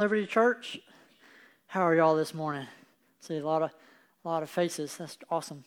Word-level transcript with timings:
Liberty 0.00 0.24
Church. 0.24 0.80
How 1.66 1.82
are 1.82 1.94
y'all 1.94 2.16
this 2.16 2.32
morning? 2.32 2.66
See 3.20 3.36
a 3.36 3.44
lot 3.44 3.60
of 3.60 3.70
a 4.24 4.28
lot 4.28 4.42
of 4.42 4.48
faces. 4.48 4.96
That's 4.96 5.18
awesome. 5.30 5.62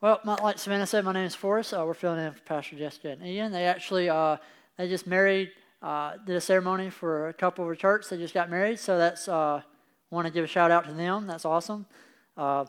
Well, 0.00 0.18
my, 0.24 0.36
like 0.36 0.58
Savannah 0.58 0.86
said, 0.86 1.04
my 1.04 1.12
name 1.12 1.26
is 1.26 1.34
Forrest. 1.34 1.74
Uh, 1.74 1.84
we're 1.86 1.92
filling 1.92 2.24
in 2.24 2.32
for 2.32 2.40
Pastor 2.40 2.74
Jessica 2.74 3.10
and 3.10 3.22
Ian. 3.22 3.52
They 3.52 3.66
actually 3.66 4.08
uh, 4.08 4.38
they 4.78 4.88
just 4.88 5.06
married, 5.06 5.50
uh, 5.82 6.14
did 6.24 6.36
a 6.36 6.40
ceremony 6.40 6.88
for 6.88 7.28
a 7.28 7.34
couple 7.34 7.62
of 7.62 7.68
our 7.68 7.74
church. 7.74 8.08
They 8.08 8.16
just 8.16 8.32
got 8.32 8.48
married, 8.48 8.78
so 8.78 8.96
that's 8.96 9.28
uh, 9.28 9.60
want 10.08 10.26
to 10.26 10.32
give 10.32 10.44
a 10.44 10.48
shout 10.48 10.70
out 10.70 10.86
to 10.86 10.94
them. 10.94 11.26
That's 11.26 11.44
awesome. 11.44 11.84
Uh, 12.34 12.64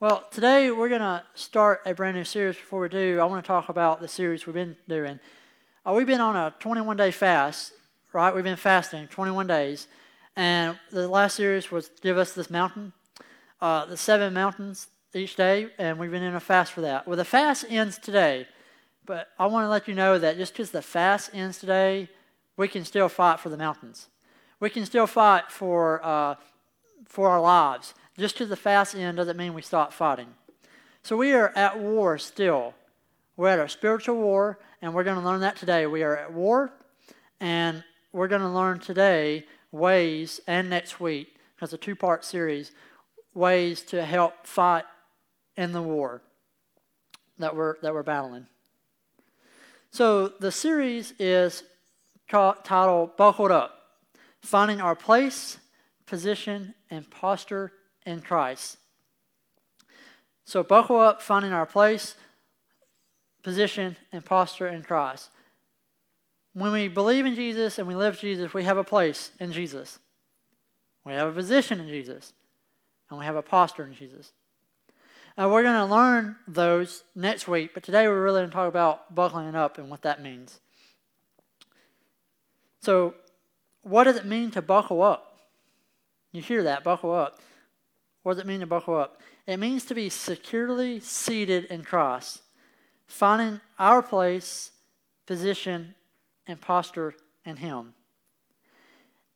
well, 0.00 0.26
today 0.30 0.70
we're 0.70 0.88
to 0.88 1.22
start 1.34 1.82
a 1.84 1.92
brand 1.92 2.16
new 2.16 2.24
series. 2.24 2.56
Before 2.56 2.80
we 2.80 2.88
do, 2.88 3.20
I 3.20 3.26
want 3.26 3.44
to 3.44 3.46
talk 3.46 3.68
about 3.68 4.00
the 4.00 4.08
series 4.08 4.46
we've 4.46 4.54
been 4.54 4.78
doing. 4.88 5.20
Uh, 5.84 5.92
we've 5.92 6.06
been 6.06 6.22
on 6.22 6.34
a 6.34 6.54
21 6.60 6.96
day 6.96 7.10
fast 7.10 7.74
right? 8.12 8.34
We've 8.34 8.44
been 8.44 8.56
fasting 8.56 9.08
21 9.08 9.46
days. 9.46 9.86
And 10.36 10.78
the 10.90 11.08
last 11.08 11.36
series 11.36 11.70
was 11.70 11.90
give 12.00 12.16
us 12.16 12.32
this 12.32 12.50
mountain, 12.50 12.92
uh, 13.60 13.86
the 13.86 13.96
seven 13.96 14.32
mountains 14.32 14.88
each 15.14 15.36
day, 15.36 15.68
and 15.78 15.98
we've 15.98 16.10
been 16.10 16.22
in 16.22 16.34
a 16.34 16.40
fast 16.40 16.72
for 16.72 16.80
that. 16.82 17.06
Well, 17.06 17.16
the 17.16 17.24
fast 17.24 17.64
ends 17.68 17.98
today, 17.98 18.46
but 19.06 19.28
I 19.38 19.46
want 19.46 19.64
to 19.64 19.68
let 19.68 19.88
you 19.88 19.94
know 19.94 20.18
that 20.18 20.36
just 20.36 20.52
because 20.52 20.70
the 20.70 20.82
fast 20.82 21.30
ends 21.34 21.58
today, 21.58 22.08
we 22.56 22.68
can 22.68 22.84
still 22.84 23.08
fight 23.08 23.40
for 23.40 23.48
the 23.48 23.56
mountains. 23.56 24.08
We 24.60 24.70
can 24.70 24.86
still 24.86 25.06
fight 25.06 25.50
for, 25.50 26.04
uh, 26.04 26.36
for 27.06 27.28
our 27.28 27.40
lives. 27.40 27.94
Just 28.16 28.34
because 28.36 28.50
the 28.50 28.56
fast 28.56 28.94
ends 28.94 29.16
doesn't 29.16 29.36
mean 29.36 29.54
we 29.54 29.62
stop 29.62 29.92
fighting. 29.92 30.28
So 31.02 31.16
we 31.16 31.32
are 31.32 31.52
at 31.56 31.78
war 31.78 32.18
still. 32.18 32.74
We're 33.36 33.48
at 33.48 33.58
a 33.58 33.68
spiritual 33.68 34.16
war, 34.16 34.58
and 34.82 34.94
we're 34.94 35.04
going 35.04 35.18
to 35.18 35.24
learn 35.24 35.40
that 35.40 35.56
today. 35.56 35.86
We 35.86 36.02
are 36.02 36.16
at 36.16 36.32
war, 36.32 36.72
and 37.40 37.82
we're 38.12 38.28
going 38.28 38.42
to 38.42 38.48
learn 38.48 38.78
today 38.78 39.44
ways, 39.72 40.40
and 40.46 40.68
next 40.68 41.00
week, 41.00 41.36
because 41.54 41.72
a 41.72 41.78
two 41.78 41.94
part 41.94 42.24
series, 42.24 42.72
ways 43.34 43.82
to 43.82 44.04
help 44.04 44.46
fight 44.46 44.84
in 45.56 45.72
the 45.72 45.82
war 45.82 46.22
that 47.38 47.54
we're, 47.54 47.76
that 47.82 47.94
we're 47.94 48.02
battling. 48.02 48.46
So 49.92 50.28
the 50.28 50.52
series 50.52 51.14
is 51.18 51.64
titled 52.28 53.16
Buckled 53.16 53.50
Up 53.50 53.76
Finding 54.40 54.80
Our 54.80 54.94
Place, 54.94 55.58
Position, 56.06 56.74
and 56.90 57.08
Posture 57.10 57.72
in 58.06 58.20
Christ. 58.20 58.78
So 60.44 60.64
buckle 60.64 60.98
up, 60.98 61.22
finding 61.22 61.52
our 61.52 61.66
place, 61.66 62.16
position, 63.44 63.96
and 64.10 64.24
posture 64.24 64.66
in 64.66 64.82
Christ. 64.82 65.30
When 66.52 66.72
we 66.72 66.88
believe 66.88 67.26
in 67.26 67.34
Jesus 67.34 67.78
and 67.78 67.86
we 67.86 67.94
live 67.94 68.18
Jesus, 68.18 68.52
we 68.52 68.64
have 68.64 68.76
a 68.76 68.84
place 68.84 69.30
in 69.38 69.52
Jesus. 69.52 69.98
We 71.04 71.12
have 71.12 71.28
a 71.28 71.32
position 71.32 71.80
in 71.80 71.88
Jesus. 71.88 72.32
And 73.08 73.18
we 73.18 73.24
have 73.24 73.36
a 73.36 73.42
posture 73.42 73.86
in 73.86 73.94
Jesus. 73.94 74.32
And 75.36 75.50
we're 75.50 75.62
going 75.62 75.88
to 75.88 75.94
learn 75.94 76.36
those 76.46 77.04
next 77.14 77.48
week, 77.48 77.72
but 77.72 77.82
today 77.82 78.08
we're 78.08 78.22
really 78.22 78.40
going 78.40 78.50
to 78.50 78.54
talk 78.54 78.68
about 78.68 79.14
buckling 79.14 79.54
up 79.54 79.78
and 79.78 79.88
what 79.88 80.02
that 80.02 80.22
means. 80.22 80.60
So, 82.80 83.14
what 83.82 84.04
does 84.04 84.16
it 84.16 84.26
mean 84.26 84.50
to 84.52 84.62
buckle 84.62 85.02
up? 85.02 85.38
You 86.32 86.42
hear 86.42 86.62
that, 86.64 86.84
buckle 86.84 87.12
up. 87.12 87.40
What 88.22 88.34
does 88.34 88.42
it 88.42 88.46
mean 88.46 88.60
to 88.60 88.66
buckle 88.66 88.96
up? 88.96 89.20
It 89.46 89.56
means 89.56 89.84
to 89.86 89.94
be 89.94 90.08
securely 90.08 91.00
seated 91.00 91.64
in 91.66 91.82
Christ, 91.84 92.42
finding 93.06 93.60
our 93.78 94.02
place, 94.02 94.72
position, 95.26 95.94
and 96.50 97.14
in 97.44 97.56
Him. 97.56 97.94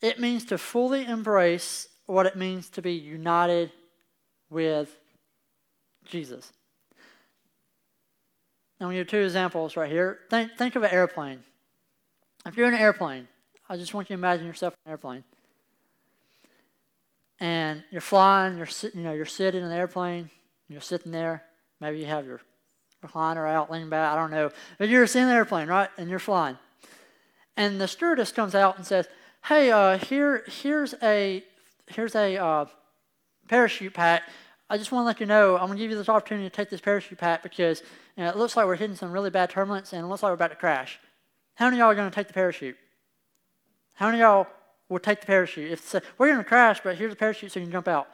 It 0.01 0.21
means 0.21 0.45
to 0.47 0.59
fully 0.59 1.05
embrace 1.05 1.89
what 2.07 2.27
it 2.27 2.37
means 2.37 2.69
to 2.71 2.83
be 2.83 2.93
united 2.93 3.73
with 4.51 4.95
Jesus. 6.05 6.53
Now, 8.81 8.89
we 8.89 8.97
have 8.99 9.07
two 9.07 9.21
examples 9.21 9.77
right 9.77 9.91
here. 9.91 10.19
Think, 10.29 10.53
think 10.59 10.77
of 10.77 10.83
an 10.83 10.91
airplane. 10.91 11.43
If 12.45 12.57
you're 12.57 12.69
in 12.69 12.75
an 12.75 12.81
airplane, 12.81 13.29
I 13.69 13.77
just 13.77 13.95
want 13.95 14.11
you 14.11 14.17
to 14.17 14.21
imagine 14.21 14.47
yourself 14.47 14.75
in 14.75 14.91
an 14.91 14.91
airplane. 14.91 15.25
And 17.41 17.83
you're 17.91 18.01
flying, 18.01 18.59
you're, 18.59 18.67
sitting, 18.67 19.01
you 19.01 19.07
know, 19.07 19.15
you're 19.15 19.25
sitting 19.25 19.63
in 19.63 19.67
an 19.67 19.73
airplane, 19.73 20.31
you're 20.69 20.81
sitting 20.81 21.13
there. 21.13 21.45
Maybe 21.81 21.99
you 21.99 22.07
have 22.07 22.27
your 22.27 22.41
recliner 23.05 23.49
out, 23.49 23.71
leaning 23.71 23.89
back, 23.89 24.13
I 24.13 24.17
don't 24.17 24.31
know. 24.31 24.51
But 24.79 24.89
you're 24.89 25.07
sitting 25.07 25.25
in 25.25 25.29
the 25.31 25.35
airplane, 25.35 25.69
right? 25.69 25.89
And 25.97 26.11
you're 26.11 26.19
flying. 26.19 26.59
And 27.57 27.81
the 27.81 27.89
stewardess 27.89 28.33
comes 28.33 28.55
out 28.55 28.77
and 28.77 28.87
says, 28.87 29.07
"Hey, 29.45 29.71
uh, 29.71 29.99
here, 29.99 30.45
here's 30.47 30.95
a, 31.03 31.45
here's 31.87 32.15
a 32.15 32.37
uh, 32.37 32.67
parachute 33.49 33.95
pack. 33.95 34.23
I 34.71 34.79
just 34.79 34.91
want 34.91 35.05
to 35.05 35.07
let 35.07 35.21
you 35.21 35.27
know, 35.27 35.57
I'm 35.57 35.69
to 35.71 35.77
give 35.77 35.91
you 35.91 35.97
this 35.97 36.09
opportunity 36.09 36.49
to 36.49 36.55
take 36.55 36.71
this 36.71 36.81
parachute 36.81 37.19
pack 37.19 37.43
because 37.43 37.83
you 38.17 38.25
know, 38.25 38.31
it 38.31 38.37
looks 38.37 38.57
like 38.57 38.67
we're 38.67 38.77
hitting 38.77 38.97
some 38.97 39.13
really 39.13 39.31
bad 39.31 39.51
turbulence 39.51 39.93
and 39.93 40.05
it 40.05 40.09
looks 40.09 40.23
like 40.23 40.31
we're 40.31 40.35
about 40.35 40.51
to 40.51 40.57
crash. 40.57 40.99
How 41.55 41.67
many 41.67 41.77
of 41.77 41.81
y'all 41.81 41.91
are 41.91 41.95
to 42.11 42.15
take 42.15 42.29
the 42.29 42.33
parachute? 42.33 42.77
How 43.95 44.07
many 44.07 44.19
of 44.19 44.21
y'all 44.23 44.47
would 44.89 45.03
take 45.03 45.21
the 45.21 45.27
parachute? 45.27 45.71
If 45.71 45.95
we're 46.19 46.29
going 46.29 46.39
to 46.39 46.45
crash, 46.45 46.81
but 46.83 46.97
here's 46.97 47.13
a 47.13 47.17
parachute 47.17 47.53
so 47.53 47.61
you 47.61 47.67
can 47.67 47.73
jump 47.73 47.89
out. 47.89 48.09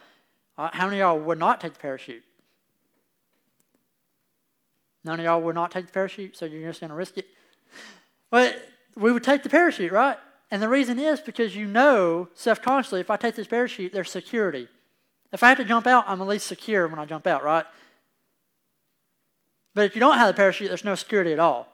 Uh, 0.59 0.69
how 0.73 0.87
many 0.87 1.01
of 1.01 1.01
y'all 1.01 1.19
would 1.19 1.39
not 1.39 1.61
take 1.61 1.73
the 1.73 1.79
parachute? 1.79 2.23
None 5.05 5.19
of 5.19 5.25
y'all 5.25 5.41
would 5.41 5.55
not 5.55 5.71
take 5.71 5.87
the 5.87 5.93
parachute, 5.93 6.37
so 6.37 6.45
you're 6.45 6.69
just 6.69 6.81
to 6.81 6.93
risk 6.93 7.17
it. 7.17 7.27
But 8.29 8.63
we 8.97 9.13
would 9.13 9.25
take 9.25 9.43
the 9.43 9.49
parachute, 9.49 9.93
right? 9.93 10.19
And 10.51 10.61
the 10.61 10.69
reason 10.69 10.99
is 10.99 11.21
because 11.21 11.55
you 11.55 11.67
know 11.67 12.29
self 12.35 12.61
consciously, 12.61 13.01
if 13.01 13.11
I 13.11 13.17
take 13.17 13.37
this 13.37 13.47
parachute, 13.47 13.93
there's 13.93 14.11
security. 14.11 14.69
If 15.33 15.43
I 15.43 15.49
have 15.49 15.59
to 15.59 15.65
jump 15.65 15.87
out, 15.87 16.05
I'm 16.09 16.21
at 16.21 16.27
least 16.27 16.47
secure 16.47 16.89
when 16.89 16.99
I 16.99 17.05
jump 17.05 17.27
out, 17.27 17.45
right? 17.45 17.65
But 19.75 19.85
if 19.85 19.95
you 19.95 20.01
don't 20.01 20.19
have 20.19 20.27
the 20.27 20.35
parachute, 20.35 20.69
there's 20.69 20.85
no 20.85 20.97
security 20.97 21.33
at 21.33 21.39
all. 21.39 21.69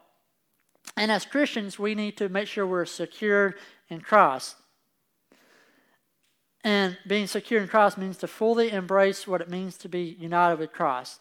And 0.97 1.11
as 1.11 1.25
Christians, 1.25 1.79
we 1.79 1.95
need 1.95 2.17
to 2.19 2.29
make 2.29 2.49
sure 2.49 2.67
we're 2.67 2.85
secure 2.85 3.55
in 3.89 4.01
Christ. 4.01 4.57
And 6.63 6.99
being 7.07 7.27
secure 7.27 7.63
in 7.63 7.69
Christ 7.69 7.97
means 7.97 8.19
to 8.19 8.27
fully 8.27 8.71
embrace 8.71 9.27
what 9.27 9.41
it 9.41 9.49
means 9.49 9.79
to 9.79 9.89
be 9.89 10.17
united 10.19 10.59
with 10.59 10.73
Christ. 10.73 11.21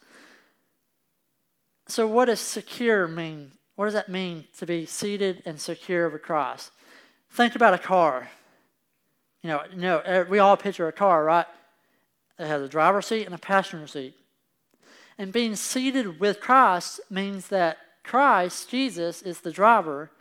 So, 1.88 2.08
what 2.08 2.26
does 2.26 2.40
secure 2.40 3.08
mean 3.08 3.52
what 3.76 3.86
does 3.86 3.94
that 3.94 4.10
mean 4.10 4.46
to 4.58 4.66
be 4.66 4.86
seated 4.86 5.44
and 5.46 5.60
secure 5.60 6.10
with 6.10 6.22
Christ? 6.22 6.72
Think 7.30 7.56
about 7.56 7.74
a 7.74 7.78
car. 7.78 8.30
You 9.42 9.50
know, 9.50 9.62
you 9.72 9.82
know, 9.82 10.00
eh, 10.00 10.24
we 10.28 10.40
all 10.40 10.58
picture 10.58 10.88
a 10.88 10.94
car, 10.94 11.24
right? 11.24 11.46
It 12.40 12.48
has 12.48 12.62
a 12.62 12.70
driver's 12.70 13.08
seat 13.08 13.26
and 13.26 13.36
a 13.36 13.40
passenger 13.40 13.88
seat. 13.88 14.16
And 15.18 15.32
being 15.32 15.56
seated 15.56 16.20
with 16.20 16.40
Christ 16.40 17.00
means 17.10 17.48
that 17.48 17.78
Christ, 18.04 18.70
Jesus, 18.70 19.22
is 19.22 19.42
the 19.42 19.52
driver, 19.52 20.12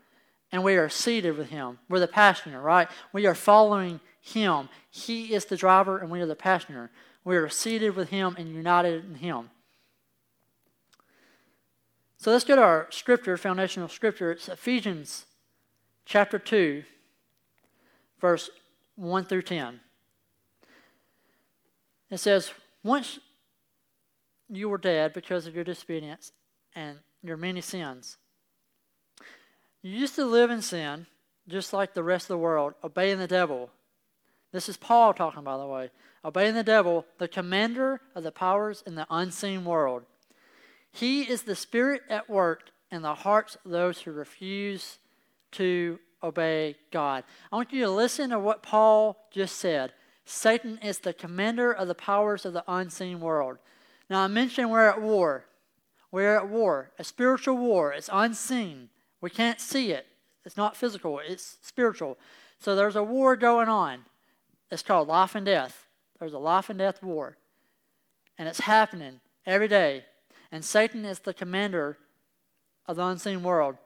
and 0.53 0.63
we 0.63 0.77
are 0.77 0.89
seated 0.89 1.37
with 1.37 1.51
him. 1.51 1.79
We're 1.89 2.01
the 2.01 2.09
passenger, 2.09 2.61
right? 2.61 2.89
We 3.13 3.27
are 3.27 3.35
following 3.35 4.01
him. 4.21 4.69
He 4.91 5.35
is 5.35 5.45
the 5.45 5.57
driver, 5.57 5.99
and 5.99 6.11
we 6.11 6.21
are 6.21 6.27
the 6.27 6.37
passenger. 6.37 6.91
We 7.25 7.37
are 7.37 7.49
seated 7.49 7.97
with 7.97 8.11
him 8.11 8.37
and 8.39 8.49
united 8.49 9.05
in 9.05 9.17
him. 9.17 9.51
So 12.25 12.31
let's 12.31 12.45
go 12.45 12.57
to 12.57 12.63
our 12.63 12.87
scripture, 12.89 13.37
foundational 13.37 13.87
scripture. 13.87 14.33
It's 14.33 14.49
Ephesians 14.49 15.27
chapter 16.07 16.39
2, 16.39 16.83
verse 18.19 18.49
1 18.97 19.27
through 19.27 19.43
10. 19.43 19.81
It 22.09 22.17
says, 22.17 22.51
Once 22.83 23.19
you 24.49 24.71
were 24.71 24.79
dead 24.79 25.13
because 25.13 25.47
of 25.47 25.55
your 25.55 25.65
disobedience 25.65 26.33
and 26.75 27.01
your 27.23 27.37
many 27.37 27.61
sins, 27.61 28.17
you 29.83 29.91
used 29.91 30.15
to 30.15 30.25
live 30.25 30.51
in 30.51 30.63
sin 30.63 31.07
just 31.47 31.75
like 31.75 31.93
the 31.93 32.03
rest 32.03 32.25
of 32.25 32.29
the 32.29 32.39
world, 32.39 32.73
obeying 32.83 33.19
the 33.19 33.27
devil. 33.27 33.69
This 34.51 34.71
is 34.71 34.79
Paul 34.79 35.13
talking, 35.13 35.45
by 35.45 35.59
the 35.59 35.67
way. 35.67 35.91
Obeying 36.25 36.55
the 36.55 36.63
devil, 36.63 37.05
the 37.19 37.29
commander 37.29 38.01
of 38.15 38.23
the 38.23 38.33
powers 38.33 38.83
in 38.87 38.95
the 38.95 39.07
unseen 39.11 39.67
world. 39.67 40.05
He 40.95 41.23
is 41.23 41.43
the 41.43 41.57
Spirit 41.57 42.03
at 42.09 42.31
work 42.31 42.71
in 42.93 43.03
the 43.03 43.17
hearts 43.17 43.57
of 43.65 43.73
those 43.73 44.03
who 44.03 44.13
refuse 44.13 44.99
to 45.51 45.99
obey 46.23 46.77
God. 46.93 47.25
I 47.51 47.57
want 47.57 47.73
you 47.73 47.81
to 47.81 47.91
listen 47.91 48.31
to 48.31 48.39
what 48.39 48.63
Paul 48.63 49.27
just 49.33 49.57
said. 49.57 49.93
Satan 50.25 50.79
is 50.85 51.01
the 51.01 51.13
commander 51.13 51.73
of 51.73 51.89
the 51.89 51.97
powers 51.97 52.45
of 52.45 52.53
the 52.53 52.63
unseen 52.69 53.19
world. 53.19 53.59
Now, 54.09 54.21
I 54.21 54.29
mentioned 54.29 54.71
we're 54.71 54.89
at 54.89 55.03
war. 55.03 55.47
We're 56.13 56.37
at 56.37 56.49
war, 56.49 56.93
a 56.97 57.03
spiritual 57.03 57.57
war. 57.57 57.93
It's 57.93 58.09
unseen. 58.13 58.89
We 59.21 59.31
can't 59.31 59.61
see 59.61 59.91
it. 59.91 60.07
It's 60.45 60.57
not 60.57 60.77
physical, 60.77 61.19
it's 61.19 61.57
spiritual. 61.61 62.19
So 62.61 62.77
there's 62.77 62.95
a 62.95 63.03
war 63.03 63.35
going 63.35 63.69
on. 63.69 64.05
It's 64.71 64.83
called 64.83 65.09
life 65.09 65.35
and 65.35 65.45
death. 65.45 65.89
There's 66.21 66.35
a 66.35 66.39
life 66.39 66.71
and 66.71 66.79
death 66.79 67.03
war. 67.03 67.37
And 68.39 68.49
it's 68.49 68.61
happening 68.61 69.19
every 69.45 69.67
day 69.67 70.05
and 70.53 70.65
Satan 70.65 71.05
is 71.05 71.21
the 71.21 71.35
commander 71.35 71.99
of 72.87 72.97
the 72.97 73.05
unseen 73.05 73.43
world. 73.43 73.77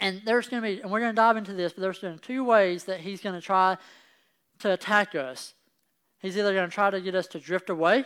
And 0.00 0.22
there's 0.24 0.48
going 0.48 0.62
to 0.62 0.68
be, 0.68 0.80
and 0.80 0.90
we're 0.90 1.00
going 1.00 1.12
to 1.12 1.16
dive 1.16 1.36
into 1.36 1.52
this, 1.52 1.72
but 1.72 1.80
there's 1.80 1.98
going 1.98 2.14
to 2.14 2.20
be 2.20 2.26
two 2.26 2.44
ways 2.44 2.84
that 2.84 3.00
he's 3.00 3.20
going 3.20 3.34
to 3.34 3.40
try 3.40 3.76
to 4.60 4.72
attack 4.72 5.14
us. 5.14 5.54
He's 6.20 6.36
either 6.36 6.54
going 6.54 6.68
to 6.68 6.74
try 6.74 6.90
to 6.90 7.00
get 7.00 7.14
us 7.14 7.26
to 7.28 7.38
drift 7.38 7.70
away 7.70 8.04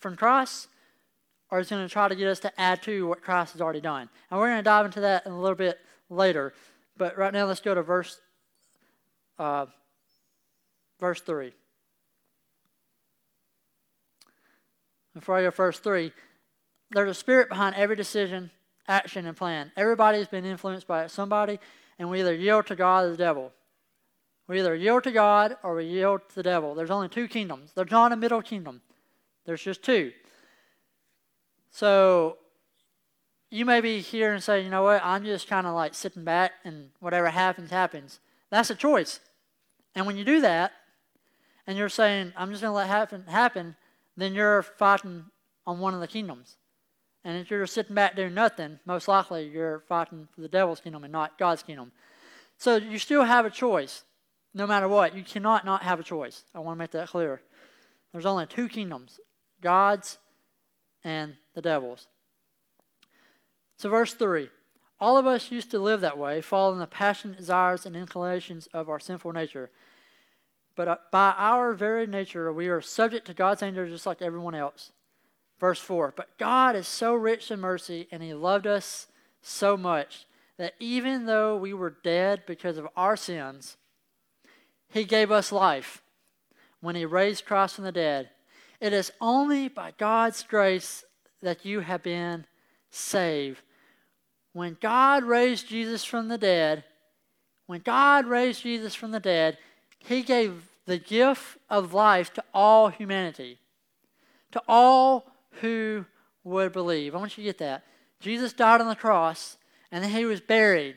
from 0.00 0.16
Christ, 0.16 0.68
or 1.50 1.58
he's 1.58 1.70
going 1.70 1.86
to 1.86 1.92
try 1.92 2.08
to 2.08 2.14
get 2.14 2.28
us 2.28 2.40
to 2.40 2.60
add 2.60 2.82
to 2.82 3.06
what 3.06 3.22
Christ 3.22 3.52
has 3.52 3.60
already 3.60 3.80
done. 3.80 4.08
And 4.30 4.40
we're 4.40 4.48
going 4.48 4.58
to 4.58 4.62
dive 4.62 4.86
into 4.86 5.00
that 5.00 5.26
in 5.26 5.32
a 5.32 5.40
little 5.40 5.56
bit 5.56 5.78
later. 6.08 6.52
But 6.96 7.16
right 7.16 7.32
now, 7.32 7.46
let's 7.46 7.60
go 7.60 7.74
to 7.74 7.82
verse 7.82 8.20
uh, 9.38 9.66
verse 11.00 11.20
three. 11.20 11.52
Before 15.14 15.36
I 15.36 15.42
go 15.42 15.50
verse 15.50 15.78
three, 15.78 16.12
there's 16.92 17.10
a 17.10 17.14
spirit 17.14 17.48
behind 17.48 17.74
every 17.74 17.96
decision, 17.96 18.50
action, 18.88 19.26
and 19.26 19.36
plan. 19.36 19.72
Everybody's 19.76 20.28
been 20.28 20.44
influenced 20.44 20.86
by 20.86 21.06
somebody, 21.06 21.58
and 21.98 22.10
we 22.10 22.20
either 22.20 22.34
yield 22.34 22.66
to 22.66 22.76
God 22.76 23.04
or 23.04 23.10
the 23.10 23.16
devil. 23.16 23.52
We 24.48 24.58
either 24.60 24.74
yield 24.74 25.04
to 25.04 25.12
God 25.12 25.56
or 25.62 25.76
we 25.76 25.84
yield 25.84 26.28
to 26.28 26.34
the 26.34 26.42
devil. 26.42 26.74
There's 26.74 26.90
only 26.90 27.08
two 27.08 27.28
kingdoms. 27.28 27.72
There's 27.74 27.90
not 27.90 28.12
a 28.12 28.16
middle 28.16 28.42
kingdom. 28.42 28.82
There's 29.44 29.62
just 29.62 29.82
two. 29.82 30.12
So 31.70 32.38
you 33.50 33.64
may 33.64 33.80
be 33.80 34.00
here 34.00 34.32
and 34.32 34.42
say, 34.42 34.62
you 34.62 34.70
know 34.70 34.82
what, 34.82 35.02
I'm 35.04 35.24
just 35.24 35.48
kind 35.48 35.66
of 35.66 35.74
like 35.74 35.94
sitting 35.94 36.24
back 36.24 36.52
and 36.64 36.90
whatever 37.00 37.28
happens, 37.30 37.70
happens. 37.70 38.20
That's 38.50 38.70
a 38.70 38.74
choice. 38.74 39.20
And 39.94 40.06
when 40.06 40.16
you 40.16 40.24
do 40.24 40.40
that, 40.40 40.72
and 41.66 41.78
you're 41.78 41.88
saying, 41.88 42.32
I'm 42.36 42.50
just 42.50 42.62
going 42.62 42.72
to 42.72 42.76
let 42.76 42.88
happen 42.88 43.24
happen, 43.28 43.76
then 44.16 44.34
you're 44.34 44.62
fighting 44.62 45.26
on 45.66 45.78
one 45.78 45.94
of 45.94 46.00
the 46.00 46.08
kingdoms. 46.08 46.56
And 47.24 47.38
if 47.38 47.50
you're 47.50 47.66
sitting 47.66 47.94
back 47.94 48.16
doing 48.16 48.34
nothing, 48.34 48.80
most 48.84 49.06
likely 49.06 49.48
you're 49.48 49.80
fighting 49.88 50.28
for 50.34 50.40
the 50.40 50.48
devil's 50.48 50.80
kingdom 50.80 51.04
and 51.04 51.12
not 51.12 51.38
God's 51.38 51.62
kingdom. 51.62 51.92
So 52.58 52.76
you 52.76 52.98
still 52.98 53.24
have 53.24 53.46
a 53.46 53.50
choice, 53.50 54.04
no 54.54 54.66
matter 54.66 54.88
what. 54.88 55.14
You 55.14 55.22
cannot 55.22 55.64
not 55.64 55.82
have 55.82 56.00
a 56.00 56.04
choice. 56.04 56.44
I 56.54 56.58
want 56.58 56.76
to 56.76 56.78
make 56.78 56.90
that 56.92 57.08
clear. 57.08 57.42
There's 58.12 58.26
only 58.26 58.46
two 58.46 58.68
kingdoms 58.68 59.20
God's 59.60 60.18
and 61.04 61.34
the 61.54 61.62
devil's. 61.62 62.08
So, 63.76 63.88
verse 63.88 64.14
3 64.14 64.48
All 65.00 65.16
of 65.16 65.26
us 65.26 65.50
used 65.50 65.70
to 65.72 65.78
live 65.78 66.00
that 66.02 66.18
way, 66.18 66.40
following 66.40 66.78
the 66.78 66.86
passionate 66.86 67.38
desires 67.38 67.86
and 67.86 67.96
inclinations 67.96 68.68
of 68.72 68.88
our 68.88 69.00
sinful 69.00 69.32
nature. 69.32 69.70
But 70.74 70.88
uh, 70.88 70.96
by 71.10 71.34
our 71.36 71.74
very 71.74 72.06
nature, 72.06 72.52
we 72.52 72.68
are 72.68 72.80
subject 72.80 73.26
to 73.26 73.34
God's 73.34 73.62
anger 73.62 73.88
just 73.88 74.06
like 74.06 74.22
everyone 74.22 74.54
else. 74.54 74.92
Verse 75.62 75.78
4 75.78 76.12
But 76.16 76.36
God 76.38 76.74
is 76.74 76.88
so 76.88 77.14
rich 77.14 77.52
in 77.52 77.60
mercy, 77.60 78.08
and 78.10 78.20
He 78.20 78.34
loved 78.34 78.66
us 78.66 79.06
so 79.42 79.76
much 79.76 80.26
that 80.58 80.74
even 80.80 81.26
though 81.26 81.56
we 81.56 81.72
were 81.72 81.96
dead 82.02 82.42
because 82.48 82.78
of 82.78 82.88
our 82.96 83.16
sins, 83.16 83.76
He 84.88 85.04
gave 85.04 85.30
us 85.30 85.52
life 85.52 86.02
when 86.80 86.96
He 86.96 87.04
raised 87.04 87.46
Christ 87.46 87.76
from 87.76 87.84
the 87.84 87.92
dead. 87.92 88.30
It 88.80 88.92
is 88.92 89.12
only 89.20 89.68
by 89.68 89.92
God's 89.96 90.42
grace 90.42 91.04
that 91.42 91.64
you 91.64 91.78
have 91.78 92.02
been 92.02 92.44
saved. 92.90 93.62
When 94.52 94.76
God 94.80 95.22
raised 95.22 95.68
Jesus 95.68 96.02
from 96.02 96.26
the 96.26 96.38
dead, 96.38 96.82
when 97.66 97.82
God 97.82 98.26
raised 98.26 98.64
Jesus 98.64 98.96
from 98.96 99.12
the 99.12 99.20
dead, 99.20 99.58
He 100.00 100.22
gave 100.22 100.70
the 100.86 100.98
gift 100.98 101.58
of 101.70 101.94
life 101.94 102.32
to 102.34 102.42
all 102.52 102.88
humanity, 102.88 103.60
to 104.50 104.60
all 104.66 105.31
who 105.60 106.04
would 106.44 106.72
believe. 106.72 107.14
I 107.14 107.18
want 107.18 107.36
you 107.36 107.44
to 107.44 107.48
get 107.48 107.58
that. 107.58 107.84
Jesus 108.20 108.52
died 108.52 108.80
on 108.80 108.88
the 108.88 108.96
cross, 108.96 109.56
and 109.90 110.02
then 110.02 110.10
he 110.10 110.24
was 110.24 110.40
buried. 110.40 110.96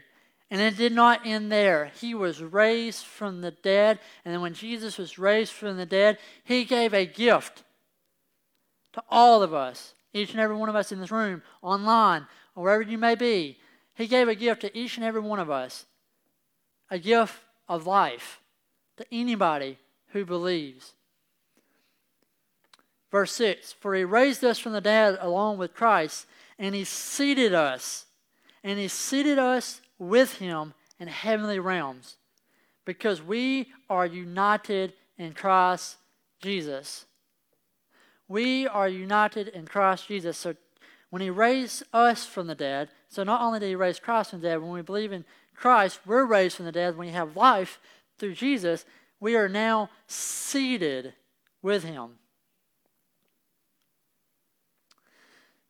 And 0.52 0.62
it 0.62 0.78
did 0.78 0.94
not 0.94 1.26
end 1.26 1.52
there. 1.52 1.92
He 2.00 2.14
was 2.14 2.42
raised 2.42 3.04
from 3.04 3.42
the 3.42 3.52
dead. 3.52 4.00
And 4.24 4.34
then 4.34 4.42
when 4.42 4.54
Jesus 4.54 4.98
was 4.98 5.18
raised 5.18 5.52
from 5.52 5.78
the 5.78 5.86
dead, 5.86 6.20
he 6.44 6.66
gave 6.66 6.94
a 6.94 7.06
gift 7.06 7.64
to 8.94 9.04
all 9.10 9.42
of 9.42 9.54
us, 9.54 9.94
each 10.14 10.32
and 10.32 10.40
every 10.40 10.56
one 10.56 10.70
of 10.70 10.76
us 10.76 10.92
in 10.92 11.00
this 11.00 11.12
room, 11.12 11.42
online, 11.62 12.28
or 12.56 12.64
wherever 12.64 12.84
you 12.84 12.98
may 12.98 13.16
be. 13.16 13.58
He 13.96 14.08
gave 14.08 14.28
a 14.28 14.36
gift 14.36 14.62
to 14.62 14.78
each 14.78 14.98
and 14.98 15.06
every 15.06 15.22
one 15.22 15.40
of 15.40 15.50
us 15.50 15.86
a 16.92 17.00
gift 17.00 17.40
of 17.68 17.88
life 17.88 18.40
to 18.98 19.06
anybody 19.12 19.80
who 20.10 20.26
believes. 20.26 20.94
Verse 23.16 23.32
6 23.32 23.72
For 23.80 23.96
he 23.96 24.04
raised 24.04 24.44
us 24.44 24.60
from 24.60 24.74
the 24.74 24.82
dead 24.82 25.18
along 25.22 25.58
with 25.58 25.74
Christ, 25.74 26.26
and 26.60 26.76
he 26.76 26.84
seated 26.84 27.54
us, 27.54 28.08
and 28.62 28.78
he 28.78 28.90
seated 28.90 29.40
us 29.40 29.80
with 29.98 30.40
him 30.40 30.74
in 31.00 31.08
heavenly 31.08 31.58
realms, 31.58 32.18
because 32.84 33.22
we 33.22 33.72
are 33.90 34.06
united 34.06 34.92
in 35.18 35.32
Christ 35.32 35.96
Jesus. 36.42 37.06
We 38.28 38.68
are 38.68 38.90
united 38.90 39.48
in 39.48 39.66
Christ 39.66 40.10
Jesus. 40.10 40.38
So 40.38 40.58
when 41.10 41.22
he 41.22 41.30
raised 41.30 41.84
us 41.94 42.26
from 42.26 42.48
the 42.48 42.54
dead, 42.54 42.90
so 43.08 43.24
not 43.24 43.40
only 43.40 43.62
did 43.62 43.70
he 43.70 43.76
raise 43.76 43.98
Christ 43.98 44.32
from 44.32 44.42
the 44.42 44.50
dead, 44.50 44.62
when 44.62 44.72
we 44.72 44.82
believe 44.82 45.14
in 45.14 45.24
Christ, 45.56 46.02
we're 46.06 46.26
raised 46.26 46.58
from 46.58 46.66
the 46.66 46.74
dead. 46.74 46.98
When 46.98 47.08
we 47.08 47.14
have 47.14 47.38
life 47.38 47.80
through 48.18 48.34
Jesus, 48.34 48.84
we 49.22 49.38
are 49.38 49.48
now 49.48 49.90
seated 50.06 51.14
with 51.62 51.86
him. 51.86 52.18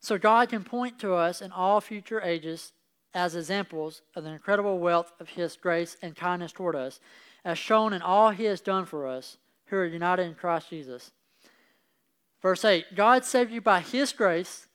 So 0.06 0.18
God 0.18 0.50
can 0.50 0.62
point 0.62 1.00
to 1.00 1.14
us 1.14 1.42
in 1.42 1.50
all 1.50 1.80
future 1.80 2.22
ages 2.22 2.72
as 3.12 3.34
examples 3.34 4.02
of 4.14 4.22
the 4.22 4.30
incredible 4.30 4.78
wealth 4.78 5.12
of 5.18 5.30
His 5.30 5.56
grace 5.56 5.96
and 6.00 6.14
kindness 6.14 6.52
toward 6.52 6.76
us, 6.76 7.00
as 7.44 7.58
shown 7.58 7.92
in 7.92 8.02
all 8.02 8.30
He 8.30 8.44
has 8.44 8.60
done 8.60 8.84
for 8.84 9.08
us 9.08 9.36
who 9.64 9.74
are 9.74 9.84
united 9.84 10.22
in 10.22 10.36
Christ 10.36 10.70
Jesus. 10.70 11.10
Verse 12.40 12.64
8 12.64 12.94
God 12.94 13.24
saved 13.24 13.50
you 13.50 13.60
by 13.60 13.80
His 13.80 14.12
grace 14.12 14.68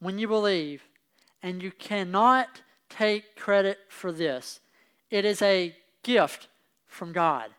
when 0.00 0.18
you 0.18 0.26
believe, 0.26 0.82
and 1.44 1.62
you 1.62 1.70
cannot 1.70 2.62
take 2.88 3.36
credit 3.36 3.78
for 3.88 4.10
this. 4.10 4.58
It 5.12 5.24
is 5.24 5.40
a 5.42 5.76
gift 6.02 6.48
from 6.88 7.12
God. 7.12 7.50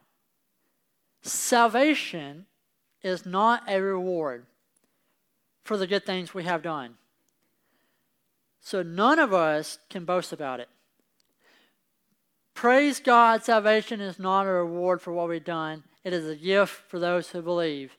Salvation 1.21 2.48
is 3.01 3.25
not 3.25 3.63
a 3.65 3.80
reward 3.80 4.45
for 5.68 5.78
the 5.78 5.86
good 5.86 6.06
things 6.06 6.34
we 6.34 6.46
have 6.46 6.64
done. 6.64 6.96
So 8.62 8.81
none 8.81 9.19
of 9.19 9.34
us 9.34 9.80
can 9.90 10.06
boast 10.06 10.31
about 10.31 10.60
it. 10.60 10.69
Praise 12.54 13.00
God, 13.00 13.44
salvation 13.44 14.02
is 14.02 14.18
not 14.18 14.48
a 14.48 14.52
reward 14.52 15.02
for 15.02 15.14
what 15.14 15.30
we've 15.30 15.44
done, 15.44 15.84
it 16.04 16.14
is 16.14 16.28
a 16.28 16.36
gift 16.36 16.90
for 16.90 17.00
those 17.00 17.30
who 17.30 17.42
believe. 17.42 17.95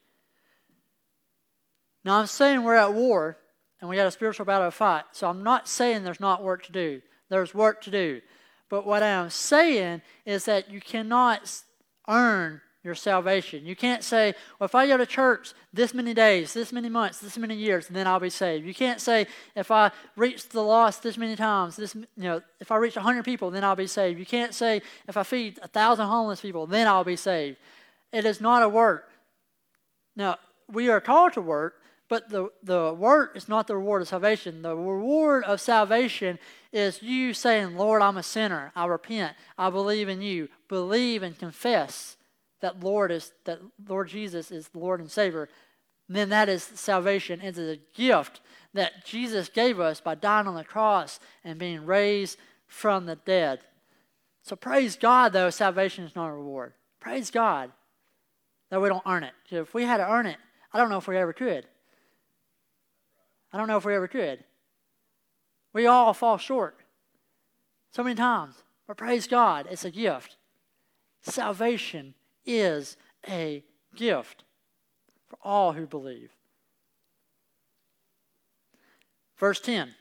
Now, 2.04 2.18
I'm 2.18 2.26
saying 2.26 2.62
we're 2.62 2.74
at 2.74 2.94
war 2.94 3.36
and 3.80 3.88
we 3.88 3.96
got 3.96 4.06
a 4.06 4.10
spiritual 4.10 4.46
battle 4.46 4.66
to 4.66 4.70
fight, 4.70 5.04
so 5.12 5.28
I'm 5.28 5.42
not 5.42 5.68
saying 5.68 6.02
there's 6.02 6.18
not 6.18 6.42
work 6.42 6.64
to 6.64 6.72
do. 6.72 7.02
There's 7.28 7.54
work 7.54 7.82
to 7.82 7.90
do. 7.90 8.22
But 8.68 8.86
what 8.86 9.02
I'm 9.02 9.30
saying 9.30 10.02
is 10.24 10.46
that 10.46 10.70
you 10.70 10.80
cannot 10.80 11.62
earn 12.08 12.62
your 12.84 12.94
salvation. 12.94 13.66
You 13.66 13.74
can't 13.74 14.04
say, 14.04 14.34
well, 14.58 14.66
if 14.66 14.74
I 14.74 14.86
go 14.86 14.96
to 14.96 15.06
church 15.06 15.52
this 15.72 15.92
many 15.92 16.14
days, 16.14 16.52
this 16.52 16.72
many 16.72 16.88
months, 16.88 17.18
this 17.18 17.36
many 17.36 17.56
years, 17.56 17.88
then 17.88 18.06
I'll 18.06 18.20
be 18.20 18.30
saved. 18.30 18.66
You 18.66 18.74
can't 18.74 19.00
say, 19.00 19.26
if 19.56 19.70
I 19.70 19.90
reach 20.16 20.48
the 20.48 20.62
lost 20.62 21.02
this 21.02 21.18
many 21.18 21.34
times, 21.34 21.76
this, 21.76 21.94
you 21.94 22.06
know, 22.16 22.40
if 22.60 22.70
I 22.70 22.76
reach 22.76 22.94
100 22.94 23.24
people, 23.24 23.50
then 23.50 23.64
I'll 23.64 23.76
be 23.76 23.88
saved. 23.88 24.18
You 24.18 24.26
can't 24.26 24.54
say, 24.54 24.80
if 25.08 25.16
I 25.16 25.24
feed 25.24 25.58
a 25.58 25.62
1,000 25.62 26.06
homeless 26.06 26.40
people, 26.40 26.66
then 26.66 26.86
I'll 26.86 27.04
be 27.04 27.16
saved. 27.16 27.56
It 28.12 28.24
is 28.24 28.40
not 28.40 28.62
a 28.62 28.68
work. 28.68 29.10
Now, 30.14 30.36
we 30.70 30.88
are 30.88 31.00
called 31.00 31.32
to 31.32 31.40
work, 31.40 31.74
but 32.08 32.30
the, 32.30 32.48
the 32.62 32.94
work 32.96 33.36
is 33.36 33.48
not 33.48 33.66
the 33.66 33.76
reward 33.76 34.02
of 34.02 34.08
salvation. 34.08 34.62
The 34.62 34.76
reward 34.76 35.44
of 35.44 35.60
salvation 35.60 36.38
is 36.72 37.02
you 37.02 37.34
saying, 37.34 37.76
Lord, 37.76 38.02
I'm 38.02 38.16
a 38.16 38.22
sinner. 38.22 38.72
I 38.76 38.86
repent. 38.86 39.36
I 39.58 39.68
believe 39.68 40.08
in 40.08 40.22
you. 40.22 40.48
Believe 40.68 41.22
and 41.22 41.38
confess 41.38 42.17
that 42.60 42.82
Lord 42.82 43.10
is 43.10 43.32
that 43.44 43.60
Lord 43.86 44.08
Jesus 44.08 44.50
is 44.50 44.70
Lord 44.74 45.00
and 45.00 45.10
Savior, 45.10 45.48
then 46.08 46.28
that 46.30 46.48
is 46.48 46.62
salvation. 46.62 47.40
It 47.40 47.58
is 47.58 47.76
a 47.76 47.80
gift 47.94 48.40
that 48.74 49.04
Jesus 49.04 49.48
gave 49.48 49.78
us 49.80 50.00
by 50.00 50.14
dying 50.14 50.46
on 50.46 50.54
the 50.54 50.64
cross 50.64 51.20
and 51.44 51.58
being 51.58 51.84
raised 51.84 52.38
from 52.66 53.06
the 53.06 53.16
dead. 53.16 53.60
So 54.42 54.56
praise 54.56 54.96
God, 54.96 55.32
though 55.32 55.50
salvation 55.50 56.04
is 56.04 56.16
not 56.16 56.28
a 56.28 56.32
reward. 56.32 56.72
Praise 57.00 57.30
God 57.30 57.72
that 58.70 58.80
we 58.80 58.88
don't 58.88 59.02
earn 59.06 59.22
it. 59.22 59.32
If 59.50 59.74
we 59.74 59.84
had 59.84 59.98
to 59.98 60.10
earn 60.10 60.26
it, 60.26 60.38
I 60.72 60.78
don't 60.78 60.90
know 60.90 60.98
if 60.98 61.08
we 61.08 61.16
ever 61.16 61.32
could. 61.32 61.66
I 63.52 63.58
don't 63.58 63.68
know 63.68 63.76
if 63.76 63.84
we 63.84 63.94
ever 63.94 64.08
could. 64.08 64.44
We 65.72 65.86
all 65.86 66.12
fall 66.12 66.38
short 66.38 66.78
so 67.90 68.02
many 68.02 68.14
times. 68.14 68.56
But 68.86 68.96
praise 68.96 69.26
God, 69.26 69.66
it's 69.70 69.84
a 69.84 69.90
gift. 69.90 70.36
Salvation 71.22 72.14
is 72.48 72.96
a 73.28 73.62
gift 73.94 74.42
for 75.28 75.38
all 75.42 75.74
who 75.74 75.86
believe. 75.86 76.30
Verse 79.36 79.60
10 79.60 79.94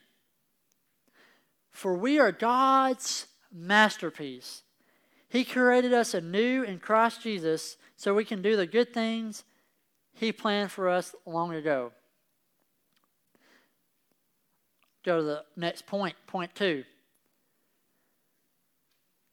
For 1.69 1.95
we 1.95 2.17
are 2.19 2.31
God's 2.31 3.27
masterpiece. 3.53 4.63
He 5.29 5.43
created 5.43 5.93
us 5.93 6.13
anew 6.13 6.63
in 6.63 6.79
Christ 6.79 7.21
Jesus 7.21 7.75
so 7.97 8.13
we 8.13 8.23
can 8.23 8.41
do 8.41 8.55
the 8.55 8.65
good 8.65 8.93
things 8.93 9.43
He 10.13 10.31
planned 10.31 10.71
for 10.71 10.89
us 10.89 11.13
long 11.25 11.53
ago. 11.53 11.91
Go 15.03 15.17
to 15.17 15.23
the 15.23 15.43
next 15.55 15.85
point, 15.85 16.15
point 16.25 16.55
two. 16.55 16.83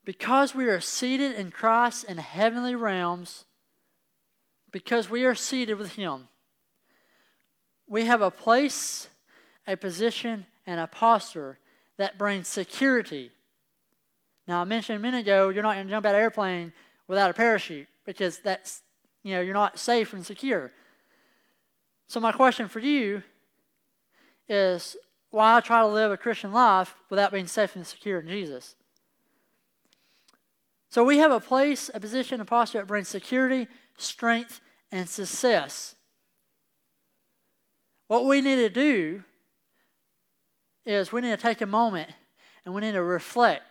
Because 0.05 0.55
we 0.55 0.67
are 0.67 0.81
seated 0.81 1.33
in 1.33 1.51
Christ 1.51 2.05
in 2.05 2.19
heavenly 2.19 2.75
realms, 2.75 3.45
because 4.71 5.09
we 5.09 5.25
are 5.25 5.35
seated 5.35 5.79
with 5.79 5.95
Him, 5.95 6.29
we 7.87 8.05
have 8.07 8.23
a 8.23 8.31
place, 8.31 9.09
a 9.67 9.77
position, 9.77 10.47
and 10.67 10.81
a 10.81 10.87
posture 10.87 11.59
that 11.97 12.19
brings 12.19 12.49
security. 12.49 13.31
Now, 14.47 14.61
I 14.61 14.65
mentioned 14.65 14.99
a 14.99 15.03
minute 15.03 15.21
ago, 15.21 15.49
you're 15.49 15.63
not 15.63 15.75
going 15.75 15.87
to 15.87 15.93
jump 15.93 16.05
out 16.07 16.11
of 16.11 16.17
an 16.17 16.23
airplane 16.23 16.73
without 17.09 17.31
a 17.31 17.35
parachute 17.35 17.87
because 18.05 18.39
that's, 18.39 18.83
you 19.23 19.35
know, 19.35 19.41
you're 19.41 19.55
not 19.55 19.79
safe 19.79 20.13
and 20.13 20.25
secure. 20.25 20.73
So, 22.09 22.21
my 22.21 22.33
question 22.33 22.69
for 22.69 22.81
you 22.81 23.23
is 24.49 24.97
why 25.31 25.61
try 25.61 25.81
to 25.81 25.89
live 25.89 26.13
a 26.13 26.17
Christian 26.17 26.53
life 26.53 26.95
without 27.11 27.33
being 27.33 27.47
safe 27.47 27.75
and 27.77 27.87
secure 27.87 28.21
in 28.21 28.29
Jesus? 28.29 28.77
So, 30.95 31.03
we 31.03 31.19
have 31.19 31.33
a 31.33 31.41
place, 31.41 31.91
a 31.93 31.99
position, 31.99 32.41
a 32.41 32.45
posture 32.45 32.79
that 32.79 32.87
brings 32.87 33.09
security, 33.09 33.67
strength, 33.99 34.61
and 34.93 35.09
success. 35.09 35.97
What 38.07 38.27
we 38.27 38.41
need 38.41 38.55
to 38.55 38.69
do 38.69 39.25
is 40.87 41.11
we 41.11 41.21
need 41.21 41.33
to 41.33 41.37
take 41.37 41.63
a 41.63 41.67
moment 41.67 42.11
and 42.65 42.73
we 42.73 42.81
need 42.81 42.93
to 42.93 43.03
reflect. 43.03 43.65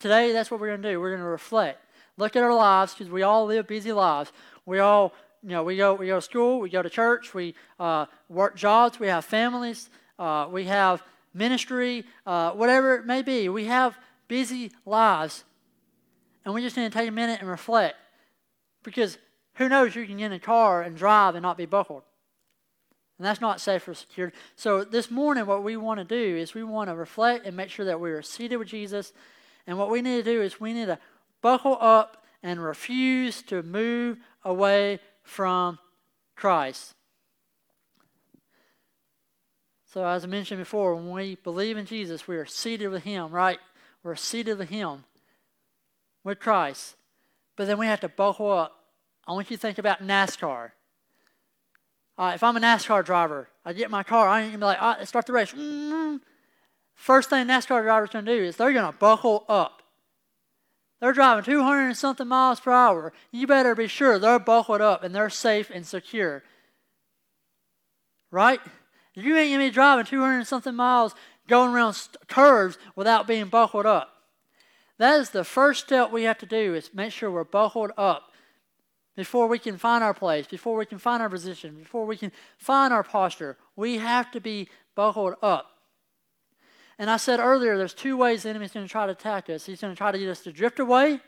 Today, 0.00 0.32
that's 0.32 0.50
what 0.50 0.60
we're 0.60 0.68
going 0.68 0.80
to 0.80 0.92
do. 0.92 0.98
We're 0.98 1.10
going 1.10 1.20
to 1.20 1.26
reflect. 1.26 1.78
Look 2.16 2.36
at 2.36 2.42
our 2.42 2.54
lives 2.54 2.94
because 2.94 3.12
we 3.12 3.22
all 3.22 3.44
live 3.44 3.66
busy 3.66 3.92
lives. 3.92 4.32
We 4.64 4.78
all, 4.78 5.12
you 5.42 5.50
know, 5.50 5.64
we 5.64 5.76
go, 5.76 5.92
we 5.92 6.06
go 6.06 6.16
to 6.16 6.22
school, 6.22 6.58
we 6.58 6.70
go 6.70 6.80
to 6.80 6.88
church, 6.88 7.34
we 7.34 7.54
uh, 7.78 8.06
work 8.30 8.56
jobs, 8.56 8.98
we 8.98 9.08
have 9.08 9.26
families, 9.26 9.90
uh, 10.18 10.48
we 10.50 10.64
have 10.64 11.02
ministry, 11.34 12.06
uh, 12.24 12.52
whatever 12.52 12.94
it 12.94 13.04
may 13.04 13.20
be. 13.20 13.50
We 13.50 13.66
have 13.66 13.98
busy 14.26 14.72
lives. 14.86 15.44
And 16.44 16.54
we 16.54 16.62
just 16.62 16.76
need 16.76 16.90
to 16.90 16.98
take 16.98 17.08
a 17.08 17.12
minute 17.12 17.40
and 17.40 17.48
reflect. 17.48 17.96
Because 18.82 19.18
who 19.54 19.68
knows, 19.68 19.94
you 19.94 20.06
can 20.06 20.18
get 20.18 20.26
in 20.26 20.32
a 20.32 20.38
car 20.38 20.82
and 20.82 20.96
drive 20.96 21.34
and 21.34 21.42
not 21.42 21.56
be 21.56 21.66
buckled. 21.66 22.02
And 23.18 23.26
that's 23.26 23.40
not 23.40 23.60
safe 23.60 23.86
or 23.86 23.94
secure. 23.94 24.32
So 24.56 24.82
this 24.82 25.10
morning, 25.10 25.46
what 25.46 25.62
we 25.62 25.76
want 25.76 25.98
to 25.98 26.04
do 26.04 26.36
is 26.36 26.54
we 26.54 26.64
want 26.64 26.90
to 26.90 26.96
reflect 26.96 27.46
and 27.46 27.56
make 27.56 27.70
sure 27.70 27.86
that 27.86 28.00
we 28.00 28.10
are 28.10 28.22
seated 28.22 28.56
with 28.56 28.68
Jesus. 28.68 29.12
And 29.66 29.78
what 29.78 29.90
we 29.90 30.02
need 30.02 30.24
to 30.24 30.32
do 30.32 30.42
is 30.42 30.58
we 30.58 30.72
need 30.72 30.86
to 30.86 30.98
buckle 31.40 31.78
up 31.80 32.24
and 32.42 32.62
refuse 32.62 33.42
to 33.42 33.62
move 33.62 34.18
away 34.44 34.98
from 35.22 35.78
Christ. 36.34 36.94
So, 39.92 40.06
as 40.06 40.24
I 40.24 40.26
mentioned 40.26 40.58
before, 40.58 40.94
when 40.94 41.10
we 41.10 41.36
believe 41.44 41.76
in 41.76 41.84
Jesus, 41.84 42.26
we 42.26 42.36
are 42.36 42.46
seated 42.46 42.88
with 42.88 43.04
Him, 43.04 43.30
right? 43.30 43.58
We're 44.02 44.16
seated 44.16 44.58
with 44.58 44.70
Him, 44.70 45.04
with 46.24 46.40
Christ. 46.40 46.96
But 47.56 47.66
then 47.66 47.78
we 47.78 47.86
have 47.86 48.00
to 48.00 48.08
buckle 48.08 48.50
up. 48.50 48.76
I 49.26 49.32
want 49.32 49.50
you 49.50 49.56
to 49.56 49.60
think 49.60 49.78
about 49.78 50.02
NASCAR. 50.02 50.72
Uh, 52.18 52.32
if 52.34 52.42
I'm 52.42 52.56
a 52.56 52.60
NASCAR 52.60 53.04
driver, 53.04 53.48
I 53.64 53.72
get 53.72 53.86
in 53.86 53.90
my 53.90 54.02
car, 54.02 54.28
I 54.28 54.42
ain't 54.42 54.52
gonna 54.52 54.58
be 54.58 54.64
like, 54.64 54.82
all 54.82 54.94
right, 54.94 55.08
start 55.08 55.26
the 55.26 55.32
race. 55.32 55.52
Mm-hmm. 55.52 56.16
First 56.94 57.30
thing 57.30 57.46
NASCAR 57.46 57.82
driver's 57.82 58.10
gonna 58.10 58.26
do 58.26 58.42
is 58.42 58.56
they're 58.56 58.72
gonna 58.72 58.92
buckle 58.92 59.44
up. 59.48 59.82
They're 61.00 61.12
driving 61.12 61.42
200 61.42 61.86
and 61.86 61.96
something 61.96 62.28
miles 62.28 62.60
per 62.60 62.70
hour. 62.70 63.12
You 63.32 63.46
better 63.46 63.74
be 63.74 63.88
sure 63.88 64.18
they're 64.18 64.38
buckled 64.38 64.80
up 64.80 65.02
and 65.02 65.12
they're 65.12 65.30
safe 65.30 65.68
and 65.68 65.84
secure. 65.84 66.44
Right? 68.30 68.60
You 69.14 69.36
ain't 69.36 69.52
gonna 69.52 69.64
be 69.64 69.70
driving 69.70 70.04
200 70.04 70.36
and 70.36 70.46
something 70.46 70.76
miles 70.76 71.14
going 71.48 71.74
around 71.74 71.98
curves 72.28 72.78
without 72.94 73.26
being 73.26 73.46
buckled 73.46 73.84
up. 73.84 74.11
That 74.98 75.20
is 75.20 75.30
the 75.30 75.44
first 75.44 75.86
step 75.86 76.10
we 76.10 76.24
have 76.24 76.38
to 76.38 76.46
do 76.46 76.74
is 76.74 76.90
make 76.94 77.12
sure 77.12 77.30
we're 77.30 77.44
buckled 77.44 77.92
up 77.96 78.30
before 79.16 79.46
we 79.46 79.58
can 79.58 79.76
find 79.76 80.02
our 80.02 80.14
place, 80.14 80.46
before 80.46 80.76
we 80.76 80.86
can 80.86 80.98
find 80.98 81.22
our 81.22 81.28
position, 81.28 81.74
before 81.74 82.06
we 82.06 82.16
can 82.16 82.32
find 82.58 82.92
our 82.92 83.02
posture, 83.02 83.56
we 83.76 83.98
have 83.98 84.30
to 84.30 84.40
be 84.40 84.68
buckled 84.94 85.34
up. 85.42 85.66
And 86.98 87.10
I 87.10 87.16
said 87.16 87.40
earlier, 87.40 87.76
there's 87.76 87.94
two 87.94 88.16
ways 88.16 88.42
the 88.42 88.50
enemy's 88.50 88.72
going 88.72 88.86
to 88.86 88.90
try 88.90 89.06
to 89.06 89.12
attack 89.12 89.50
us. 89.50 89.66
He's 89.66 89.80
going 89.80 89.92
to 89.92 89.96
try 89.96 90.12
to 90.12 90.18
get 90.18 90.28
us 90.28 90.40
to 90.40 90.52
drift 90.52 90.78
away. 90.78 91.20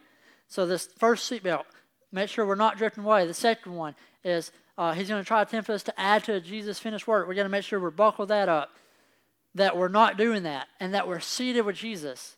So 0.47 0.67
this 0.67 0.89
first 0.99 1.31
seatbelt, 1.31 1.65
make 2.13 2.29
sure 2.29 2.47
we're 2.47 2.55
not 2.55 2.79
drifting 2.79 3.05
away. 3.05 3.27
The 3.27 3.35
second 3.35 3.75
one 3.75 3.95
is 4.23 4.53
uh, 4.79 4.93
he's 4.93 5.09
going 5.09 5.23
to 5.23 5.27
try 5.27 5.43
to 5.45 5.51
tempt 5.51 5.69
us 5.71 5.83
to 5.85 6.01
add 6.01 6.25
to 6.25 6.41
Jesus' 6.41 6.79
finished 6.79 7.07
work. 7.07 7.27
We're 7.27 7.35
going 7.35 7.47
to 7.47 7.51
make 7.51 7.65
sure 7.65 7.81
we're 7.81 7.91
buckled 7.91 8.29
that 8.29 8.49
up, 8.49 8.71
that 9.55 9.77
we're 9.77 9.89
not 9.89 10.17
doing 10.17 10.45
that, 10.45 10.69
and 10.81 10.95
that 10.95 11.09
we're 11.09 11.21
seated 11.21 11.63
with 11.63 11.77
Jesus. 11.77 12.37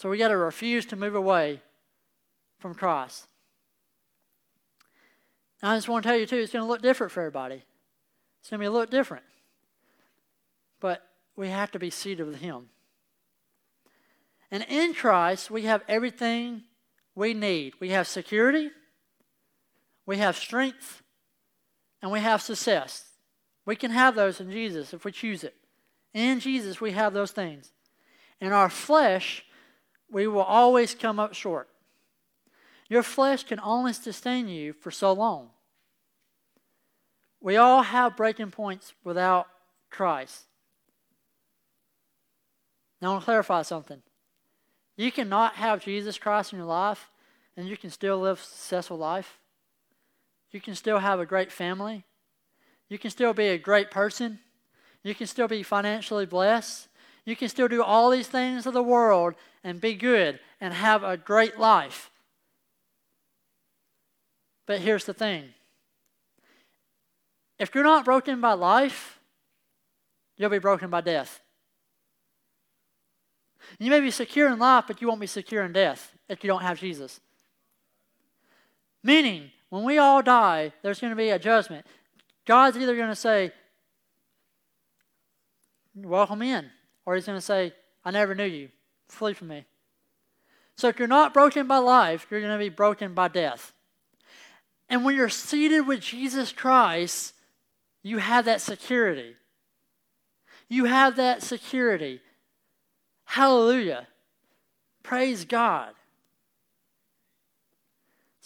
So 0.00 0.08
we 0.08 0.16
got 0.16 0.28
to 0.28 0.36
refuse 0.38 0.86
to 0.86 0.96
move 0.96 1.14
away 1.14 1.60
from 2.58 2.74
Christ. 2.74 3.26
And 5.60 5.70
I 5.70 5.76
just 5.76 5.90
want 5.90 6.02
to 6.02 6.08
tell 6.08 6.18
you, 6.18 6.24
too, 6.24 6.38
it's 6.38 6.54
going 6.54 6.64
to 6.64 6.68
look 6.68 6.80
different 6.80 7.12
for 7.12 7.20
everybody. 7.20 7.62
It's 8.40 8.48
going 8.48 8.60
to 8.60 8.62
be 8.62 8.66
a 8.66 8.70
little 8.70 8.86
different. 8.86 9.24
But 10.80 11.06
we 11.36 11.48
have 11.48 11.70
to 11.72 11.78
be 11.78 11.90
seated 11.90 12.26
with 12.26 12.40
Him. 12.40 12.70
And 14.50 14.64
in 14.70 14.94
Christ, 14.94 15.50
we 15.50 15.64
have 15.64 15.82
everything 15.86 16.62
we 17.14 17.34
need. 17.34 17.74
We 17.78 17.90
have 17.90 18.08
security, 18.08 18.70
we 20.06 20.16
have 20.16 20.34
strength, 20.34 21.02
and 22.00 22.10
we 22.10 22.20
have 22.20 22.40
success. 22.40 23.04
We 23.66 23.76
can 23.76 23.90
have 23.90 24.14
those 24.14 24.40
in 24.40 24.50
Jesus 24.50 24.94
if 24.94 25.04
we 25.04 25.12
choose 25.12 25.44
it. 25.44 25.56
In 26.14 26.40
Jesus, 26.40 26.80
we 26.80 26.92
have 26.92 27.12
those 27.12 27.32
things. 27.32 27.70
In 28.40 28.50
our 28.52 28.70
flesh, 28.70 29.44
we 30.10 30.26
will 30.26 30.42
always 30.42 30.94
come 30.94 31.18
up 31.20 31.34
short. 31.34 31.68
Your 32.88 33.02
flesh 33.02 33.44
can 33.44 33.60
only 33.60 33.92
sustain 33.92 34.48
you 34.48 34.72
for 34.72 34.90
so 34.90 35.12
long. 35.12 35.50
We 37.40 37.56
all 37.56 37.82
have 37.82 38.16
breaking 38.16 38.50
points 38.50 38.92
without 39.04 39.46
Christ. 39.90 40.44
Now, 43.00 43.08
I 43.08 43.10
want 43.12 43.22
to 43.22 43.24
clarify 43.24 43.62
something. 43.62 44.02
You 44.96 45.10
cannot 45.10 45.54
have 45.54 45.82
Jesus 45.82 46.18
Christ 46.18 46.52
in 46.52 46.58
your 46.58 46.68
life 46.68 47.10
and 47.56 47.66
you 47.66 47.76
can 47.76 47.90
still 47.90 48.18
live 48.18 48.38
a 48.38 48.42
successful 48.42 48.98
life. 48.98 49.38
You 50.50 50.60
can 50.60 50.74
still 50.74 50.98
have 50.98 51.20
a 51.20 51.26
great 51.26 51.50
family. 51.50 52.04
You 52.88 52.98
can 52.98 53.10
still 53.10 53.32
be 53.32 53.48
a 53.48 53.58
great 53.58 53.90
person. 53.90 54.40
You 55.02 55.14
can 55.14 55.26
still 55.26 55.48
be 55.48 55.62
financially 55.62 56.26
blessed. 56.26 56.88
You 57.24 57.36
can 57.36 57.48
still 57.48 57.68
do 57.68 57.82
all 57.82 58.10
these 58.10 58.28
things 58.28 58.66
of 58.66 58.74
the 58.74 58.82
world 58.82 59.34
and 59.62 59.80
be 59.80 59.94
good 59.94 60.40
and 60.60 60.72
have 60.74 61.04
a 61.04 61.16
great 61.16 61.58
life. 61.58 62.10
But 64.66 64.80
here's 64.80 65.04
the 65.04 65.14
thing 65.14 65.50
if 67.58 67.74
you're 67.74 67.84
not 67.84 68.04
broken 68.04 68.40
by 68.40 68.54
life, 68.54 69.20
you'll 70.36 70.50
be 70.50 70.58
broken 70.58 70.88
by 70.88 71.02
death. 71.02 71.40
You 73.78 73.90
may 73.90 74.00
be 74.00 74.10
secure 74.10 74.48
in 74.48 74.58
life, 74.58 74.84
but 74.86 75.00
you 75.00 75.08
won't 75.08 75.20
be 75.20 75.26
secure 75.26 75.62
in 75.64 75.72
death 75.72 76.14
if 76.28 76.42
you 76.42 76.48
don't 76.48 76.62
have 76.62 76.80
Jesus. 76.80 77.20
Meaning, 79.02 79.50
when 79.68 79.84
we 79.84 79.98
all 79.98 80.22
die, 80.22 80.72
there's 80.82 81.00
going 81.00 81.12
to 81.12 81.16
be 81.16 81.30
a 81.30 81.38
judgment. 81.38 81.86
God's 82.46 82.76
either 82.76 82.96
going 82.96 83.08
to 83.08 83.16
say, 83.16 83.52
Welcome 85.94 86.42
in, 86.42 86.70
or 87.10 87.16
He's 87.16 87.26
going 87.26 87.36
to 87.36 87.42
say, 87.42 87.72
I 88.04 88.12
never 88.12 88.36
knew 88.36 88.44
you. 88.44 88.68
Flee 89.08 89.32
from 89.32 89.48
me. 89.48 89.64
So 90.76 90.86
if 90.86 90.96
you're 91.00 91.08
not 91.08 91.34
broken 91.34 91.66
by 91.66 91.78
life, 91.78 92.28
you're 92.30 92.38
going 92.38 92.52
to 92.52 92.58
be 92.58 92.68
broken 92.68 93.14
by 93.14 93.26
death. 93.26 93.72
And 94.88 95.04
when 95.04 95.16
you're 95.16 95.28
seated 95.28 95.88
with 95.88 95.98
Jesus 95.98 96.52
Christ, 96.52 97.34
you 98.04 98.18
have 98.18 98.44
that 98.44 98.60
security. 98.60 99.34
You 100.68 100.84
have 100.84 101.16
that 101.16 101.42
security. 101.42 102.20
Hallelujah. 103.24 104.06
Praise 105.02 105.44
God. 105.44 105.90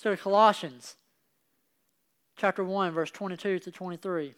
Go 0.02 0.10
to 0.10 0.16
Colossians 0.16 0.96
chapter 2.36 2.64
1, 2.64 2.92
verse 2.92 3.10
22 3.10 3.58
to 3.58 3.70
23. 3.70 4.34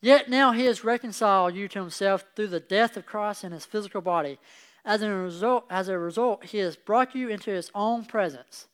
Yet 0.00 0.30
now 0.30 0.52
he 0.52 0.64
has 0.66 0.84
reconciled 0.84 1.54
you 1.54 1.66
to 1.68 1.80
himself 1.80 2.24
through 2.36 2.48
the 2.48 2.60
death 2.60 2.96
of 2.96 3.06
Christ 3.06 3.44
in 3.44 3.52
his 3.52 3.64
physical 3.64 4.00
body. 4.00 4.38
As 4.84 5.02
a 5.02 5.10
result, 5.10 5.64
as 5.70 5.88
a 5.88 5.98
result, 5.98 6.44
he 6.44 6.58
has 6.58 6.76
brought 6.76 7.14
you 7.14 7.28
into 7.28 7.50
his 7.50 7.70
own 7.74 8.04
presence. 8.04 8.68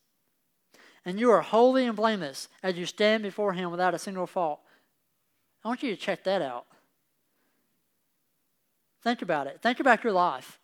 And 1.05 1.19
you 1.19 1.31
are 1.31 1.41
holy 1.41 1.87
and 1.87 1.97
blameless 1.97 2.49
as 2.63 2.77
you 2.77 2.87
stand 2.87 3.23
before 3.23 3.55
him 3.55 3.71
without 3.71 3.95
a 3.95 3.99
single 3.99 4.27
fault. 4.27 4.61
I 5.65 5.69
want 5.69 5.83
you 5.83 5.91
to 5.91 6.01
check 6.01 6.25
that 6.25 6.43
out. 6.43 6.67
Think 9.03 9.23
about 9.23 9.47
it. 9.47 9.61
Think 9.63 9.81
about 9.81 10.05
your 10.05 10.13
life. 10.13 10.59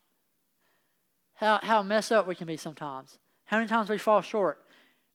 How, 1.34 1.58
how 1.62 1.82
messed 1.82 2.12
up 2.12 2.26
we 2.26 2.34
can 2.34 2.46
be 2.46 2.56
sometimes. 2.56 3.18
How 3.46 3.56
many 3.56 3.68
times 3.68 3.88
we 3.88 3.98
fall 3.98 4.22
short. 4.22 4.62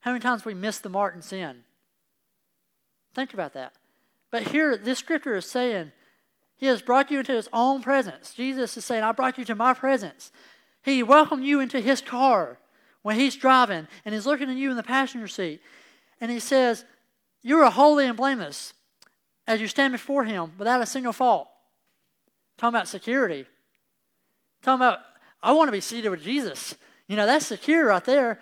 How 0.00 0.10
many 0.10 0.20
times 0.20 0.44
we 0.44 0.54
miss 0.54 0.78
the 0.78 0.88
mark 0.88 1.14
in 1.14 1.22
sin. 1.22 1.64
Think 3.14 3.32
about 3.32 3.54
that. 3.54 3.72
But 4.36 4.48
here, 4.48 4.76
this 4.76 4.98
scripture 4.98 5.34
is 5.36 5.46
saying, 5.46 5.92
He 6.58 6.66
has 6.66 6.82
brought 6.82 7.10
you 7.10 7.20
into 7.20 7.32
His 7.32 7.48
own 7.54 7.80
presence. 7.80 8.34
Jesus 8.34 8.76
is 8.76 8.84
saying, 8.84 9.02
I 9.02 9.12
brought 9.12 9.38
you 9.38 9.46
to 9.46 9.54
my 9.54 9.72
presence. 9.72 10.30
He 10.82 11.02
welcomed 11.02 11.42
you 11.42 11.58
into 11.58 11.80
His 11.80 12.02
car 12.02 12.58
when 13.00 13.18
He's 13.18 13.34
driving, 13.34 13.88
and 14.04 14.14
He's 14.14 14.26
looking 14.26 14.50
at 14.50 14.58
you 14.58 14.70
in 14.70 14.76
the 14.76 14.82
passenger 14.82 15.26
seat. 15.26 15.62
And 16.20 16.30
He 16.30 16.38
says, 16.38 16.84
You 17.40 17.60
are 17.60 17.70
holy 17.70 18.04
and 18.04 18.14
blameless 18.14 18.74
as 19.46 19.58
you 19.62 19.68
stand 19.68 19.92
before 19.92 20.24
Him 20.24 20.52
without 20.58 20.82
a 20.82 20.86
single 20.86 21.14
fault. 21.14 21.48
Talking 22.58 22.76
about 22.76 22.88
security. 22.88 23.46
Talking 24.60 24.84
about, 24.84 24.98
I 25.42 25.52
want 25.52 25.68
to 25.68 25.72
be 25.72 25.80
seated 25.80 26.10
with 26.10 26.22
Jesus. 26.22 26.74
You 27.08 27.16
know, 27.16 27.24
that's 27.24 27.46
secure 27.46 27.86
right 27.86 28.04
there. 28.04 28.38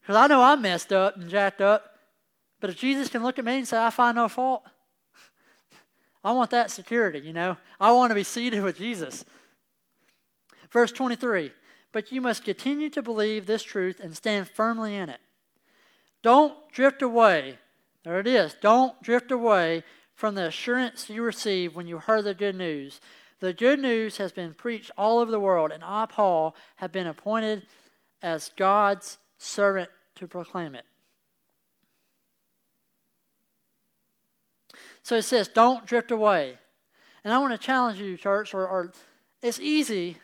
Because 0.00 0.16
I 0.16 0.28
know 0.28 0.42
I'm 0.42 0.62
messed 0.62 0.94
up 0.94 1.16
and 1.18 1.28
jacked 1.28 1.60
up. 1.60 1.90
But 2.58 2.70
if 2.70 2.78
Jesus 2.78 3.10
can 3.10 3.22
look 3.22 3.38
at 3.38 3.44
me 3.44 3.58
and 3.58 3.68
say, 3.68 3.76
I 3.76 3.90
find 3.90 4.16
no 4.16 4.30
fault, 4.30 4.62
I 6.26 6.32
want 6.32 6.50
that 6.50 6.72
security, 6.72 7.20
you 7.20 7.32
know. 7.32 7.56
I 7.78 7.92
want 7.92 8.10
to 8.10 8.16
be 8.16 8.24
seated 8.24 8.64
with 8.64 8.78
Jesus. 8.78 9.24
Verse 10.72 10.90
23 10.90 11.52
But 11.92 12.10
you 12.10 12.20
must 12.20 12.42
continue 12.42 12.90
to 12.90 13.00
believe 13.00 13.46
this 13.46 13.62
truth 13.62 14.00
and 14.00 14.16
stand 14.16 14.48
firmly 14.48 14.96
in 14.96 15.08
it. 15.08 15.20
Don't 16.24 16.54
drift 16.72 17.00
away. 17.00 17.58
There 18.02 18.18
it 18.18 18.26
is. 18.26 18.56
Don't 18.60 19.00
drift 19.04 19.30
away 19.30 19.84
from 20.16 20.34
the 20.34 20.46
assurance 20.46 21.08
you 21.08 21.22
received 21.22 21.76
when 21.76 21.86
you 21.86 21.98
heard 21.98 22.24
the 22.24 22.34
good 22.34 22.56
news. 22.56 23.00
The 23.38 23.52
good 23.52 23.78
news 23.78 24.16
has 24.16 24.32
been 24.32 24.52
preached 24.52 24.90
all 24.98 25.20
over 25.20 25.30
the 25.30 25.38
world, 25.38 25.70
and 25.70 25.84
I, 25.84 26.06
Paul, 26.06 26.56
have 26.76 26.90
been 26.90 27.06
appointed 27.06 27.68
as 28.20 28.50
God's 28.56 29.18
servant 29.38 29.90
to 30.16 30.26
proclaim 30.26 30.74
it. 30.74 30.86
So 35.06 35.14
it 35.14 35.22
says, 35.22 35.46
don't 35.46 35.86
drift 35.86 36.10
away. 36.10 36.58
And 37.22 37.32
I 37.32 37.38
want 37.38 37.52
to 37.52 37.64
challenge 37.64 38.00
you, 38.00 38.16
church, 38.16 38.52
or, 38.52 38.66
or 38.66 38.92
it's 39.40 39.60
easy 39.60 40.16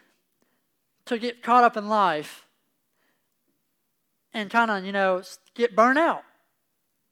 to 1.05 1.19
get 1.19 1.41
caught 1.41 1.63
up 1.63 1.77
in 1.77 1.89
life 1.89 2.49
and 4.35 4.51
kind 4.51 4.73
of, 4.73 4.85
you 4.85 4.91
know, 4.91 5.23
get 5.55 5.77
burnt 5.77 6.01
out 6.01 6.25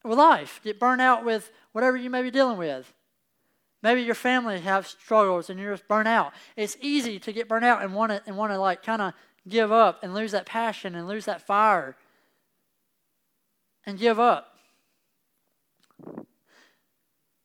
with 0.02 0.18
life, 0.18 0.60
get 0.64 0.80
burnt 0.80 1.00
out 1.00 1.24
with 1.24 1.52
whatever 1.70 1.96
you 1.96 2.10
may 2.10 2.22
be 2.22 2.32
dealing 2.32 2.58
with. 2.58 2.92
Maybe 3.84 4.02
your 4.02 4.16
family 4.16 4.58
have 4.58 4.88
struggles 4.88 5.48
and 5.48 5.60
you're 5.60 5.74
just 5.74 5.86
burnt 5.86 6.08
out. 6.08 6.32
It's 6.56 6.76
easy 6.80 7.20
to 7.20 7.32
get 7.32 7.46
burnt 7.46 7.64
out 7.64 7.84
and 7.84 7.94
want 7.94 8.10
to 8.10 8.20
and 8.26 8.36
want 8.36 8.50
to 8.50 8.58
like 8.58 8.82
kind 8.82 9.00
of 9.00 9.12
give 9.48 9.70
up 9.70 10.02
and 10.02 10.12
lose 10.12 10.32
that 10.32 10.44
passion 10.44 10.96
and 10.96 11.06
lose 11.06 11.26
that 11.26 11.46
fire 11.46 11.96
and 13.86 13.96
give 13.96 14.18
up. 14.18 14.56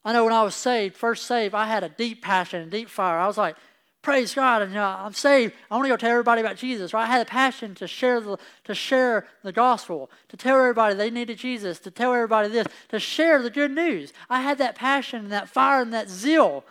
I 0.05 0.13
know 0.13 0.23
when 0.23 0.33
I 0.33 0.43
was 0.43 0.55
saved, 0.55 0.95
first 0.95 1.25
saved, 1.25 1.55
I 1.55 1.65
had 1.65 1.83
a 1.83 1.89
deep 1.89 2.21
passion 2.21 2.61
and 2.61 2.71
deep 2.71 2.89
fire. 2.89 3.17
I 3.17 3.25
was 3.25 3.39
like, 3.39 3.55
praise 4.03 4.35
God, 4.35 4.61
and 4.61 4.71
you 4.71 4.77
know, 4.77 4.85
I'm 4.85 5.13
saved. 5.13 5.55
I 5.69 5.75
want 5.75 5.85
to 5.85 5.89
go 5.89 5.97
tell 5.97 6.11
everybody 6.11 6.39
about 6.41 6.57
Jesus. 6.57 6.93
Right? 6.93 7.03
I 7.03 7.07
had 7.07 7.23
a 7.23 7.29
passion 7.29 7.73
to 7.75 7.87
share 7.87 8.21
the 8.21 8.37
to 8.65 8.75
share 8.75 9.25
the 9.43 9.51
gospel, 9.51 10.11
to 10.29 10.37
tell 10.37 10.59
everybody 10.59 10.93
they 10.93 11.09
needed 11.09 11.39
Jesus, 11.39 11.79
to 11.79 11.91
tell 11.91 12.13
everybody 12.13 12.49
this, 12.49 12.67
to 12.89 12.99
share 12.99 13.41
the 13.41 13.49
good 13.49 13.71
news. 13.71 14.13
I 14.29 14.41
had 14.41 14.59
that 14.59 14.75
passion 14.75 15.21
and 15.21 15.31
that 15.31 15.49
fire 15.49 15.81
and 15.81 15.91
that 15.93 16.07
zeal. 16.07 16.63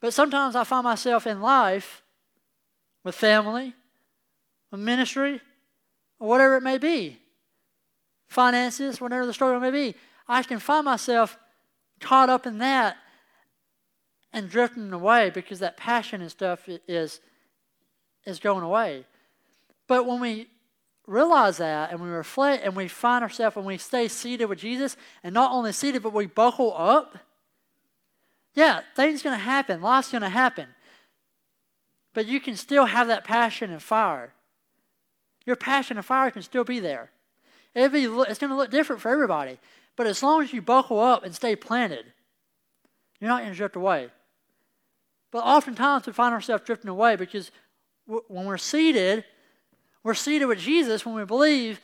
But 0.00 0.12
sometimes 0.12 0.54
I 0.54 0.64
find 0.64 0.84
myself 0.84 1.26
in 1.26 1.40
life 1.40 2.02
with 3.02 3.14
family, 3.14 3.74
with 4.70 4.80
ministry, 4.80 5.40
or 6.20 6.28
whatever 6.28 6.56
it 6.56 6.62
may 6.62 6.76
be, 6.76 7.18
finances, 8.28 9.00
whatever 9.00 9.24
the 9.24 9.32
struggle 9.32 9.60
may 9.60 9.70
be. 9.70 9.94
I 10.28 10.42
can 10.42 10.58
find 10.58 10.84
myself 10.84 11.38
caught 12.00 12.30
up 12.30 12.46
in 12.46 12.58
that 12.58 12.96
and 14.32 14.48
drifting 14.48 14.92
away 14.92 15.30
because 15.30 15.58
that 15.60 15.76
passion 15.76 16.20
and 16.20 16.30
stuff 16.30 16.68
is 16.86 17.20
is 18.24 18.38
going 18.38 18.62
away. 18.62 19.04
But 19.86 20.06
when 20.06 20.20
we 20.20 20.48
realize 21.06 21.56
that 21.56 21.90
and 21.90 22.00
we 22.00 22.08
reflect 22.08 22.62
and 22.64 22.76
we 22.76 22.86
find 22.88 23.22
ourselves 23.22 23.56
and 23.56 23.64
we 23.64 23.78
stay 23.78 24.06
seated 24.06 24.46
with 24.46 24.58
Jesus 24.58 24.96
and 25.22 25.32
not 25.32 25.50
only 25.50 25.72
seated 25.72 26.02
but 26.02 26.12
we 26.12 26.26
buckle 26.26 26.74
up, 26.76 27.16
yeah, 28.54 28.80
things 28.94 29.22
gonna 29.22 29.36
happen, 29.36 29.80
life's 29.80 30.12
gonna 30.12 30.28
happen. 30.28 30.66
But 32.12 32.26
you 32.26 32.40
can 32.40 32.56
still 32.56 32.86
have 32.86 33.06
that 33.06 33.24
passion 33.24 33.70
and 33.70 33.82
fire. 33.82 34.34
Your 35.46 35.56
passion 35.56 35.96
and 35.96 36.04
fire 36.04 36.30
can 36.30 36.42
still 36.42 36.64
be 36.64 36.80
there. 36.80 37.10
It's 37.74 38.38
going 38.38 38.50
to 38.50 38.56
look 38.56 38.70
different 38.70 39.02
for 39.02 39.10
everybody. 39.10 39.58
But 39.96 40.06
as 40.06 40.22
long 40.22 40.42
as 40.42 40.52
you 40.52 40.62
buckle 40.62 41.00
up 41.00 41.24
and 41.24 41.34
stay 41.34 41.56
planted, 41.56 42.04
you're 43.20 43.28
not 43.28 43.40
going 43.40 43.50
to 43.52 43.56
drift 43.56 43.76
away. 43.76 44.08
But 45.30 45.44
oftentimes 45.44 46.06
we 46.06 46.12
find 46.12 46.32
ourselves 46.32 46.64
drifting 46.64 46.88
away 46.88 47.16
because 47.16 47.50
when 48.06 48.46
we're 48.46 48.56
seated, 48.58 49.24
we're 50.02 50.14
seated 50.14 50.46
with 50.46 50.58
Jesus 50.58 51.04
when 51.04 51.14
we 51.14 51.24
believe, 51.24 51.80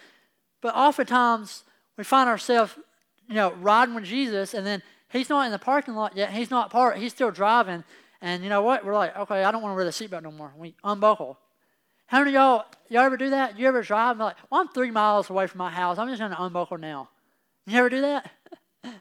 but 0.62 0.74
oftentimes 0.74 1.64
we 1.98 2.04
find 2.04 2.28
ourselves, 2.28 2.72
you 3.28 3.34
know, 3.34 3.52
riding 3.54 3.94
with 3.94 4.04
Jesus 4.04 4.54
and 4.54 4.66
then 4.66 4.82
he's 5.10 5.28
not 5.28 5.44
in 5.44 5.52
the 5.52 5.58
parking 5.58 5.94
lot 5.94 6.16
yet. 6.16 6.32
He's 6.32 6.50
not 6.50 6.70
part, 6.70 6.96
he's 6.96 7.12
still 7.12 7.30
driving. 7.30 7.84
And 8.22 8.42
you 8.42 8.48
know 8.48 8.62
what? 8.62 8.84
We're 8.84 8.94
like, 8.94 9.14
okay, 9.16 9.44
I 9.44 9.50
don't 9.50 9.60
want 9.60 9.72
to 9.72 9.76
wear 9.76 9.84
the 9.84 9.90
seatbelt 9.90 10.22
no 10.22 10.30
more. 10.30 10.54
We 10.56 10.74
unbuckle. 10.82 11.38
How 12.14 12.20
many 12.20 12.34
y'all, 12.34 12.64
y'all 12.90 13.02
ever 13.02 13.16
do 13.16 13.30
that? 13.30 13.58
You 13.58 13.66
ever 13.66 13.82
drive 13.82 14.12
and 14.12 14.20
like, 14.20 14.36
well, 14.48 14.60
I'm 14.60 14.68
three 14.68 14.92
miles 14.92 15.28
away 15.30 15.48
from 15.48 15.58
my 15.58 15.70
house. 15.72 15.98
I'm 15.98 16.06
just 16.06 16.20
going 16.20 16.30
to 16.30 16.40
unbuckle 16.40 16.78
now. 16.78 17.08
You 17.66 17.76
ever 17.80 17.88
do 17.88 18.02
that? 18.02 18.30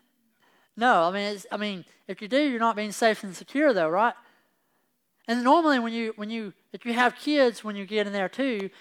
no, 0.76 1.04
I 1.04 1.12
mean, 1.12 1.38
I 1.52 1.58
mean, 1.58 1.86
if 2.08 2.24
you 2.24 2.28
do, 2.28 2.42
you're 2.42 2.60
not 2.60 2.76
being 2.76 2.92
safe 2.92 3.24
and 3.24 3.36
secure, 3.36 3.72
though, 3.72 3.88
right? 3.88 4.16
And 5.28 5.44
normally, 5.44 5.78
when 5.78 5.94
you 5.94 6.14
when 6.16 6.32
you 6.32 6.54
if 6.72 6.88
you 6.88 6.94
have 6.94 7.16
kids, 7.16 7.64
when 7.64 7.76
you 7.76 7.86
get 7.86 8.08
in 8.08 8.14
there 8.14 8.30
too, 8.30 8.72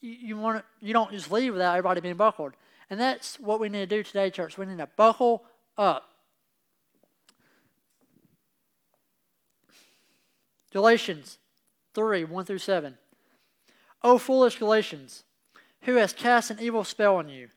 you, 0.00 0.10
you 0.12 0.36
want 0.36 0.64
you 0.80 0.92
don't 0.92 1.10
just 1.10 1.32
leave 1.32 1.52
without 1.52 1.72
everybody 1.76 2.00
being 2.00 2.14
buckled. 2.14 2.52
And 2.88 3.00
that's 3.00 3.40
what 3.40 3.58
we 3.58 3.68
need 3.68 3.90
to 3.90 3.96
do 3.96 4.04
today, 4.04 4.30
church. 4.30 4.56
We 4.56 4.64
need 4.64 4.78
to 4.78 4.88
buckle 4.96 5.42
up. 5.76 6.08
Galatians 10.72 11.38
3 11.94 12.22
1 12.22 12.44
through 12.44 12.58
7. 12.58 12.96
O 14.04 14.18
foolish 14.18 14.58
Galatians, 14.58 15.24
who 15.82 15.96
has 15.96 16.12
cast 16.12 16.50
an 16.50 16.58
evil 16.60 16.84
spell 16.84 17.16
on 17.16 17.28
you? 17.28 17.48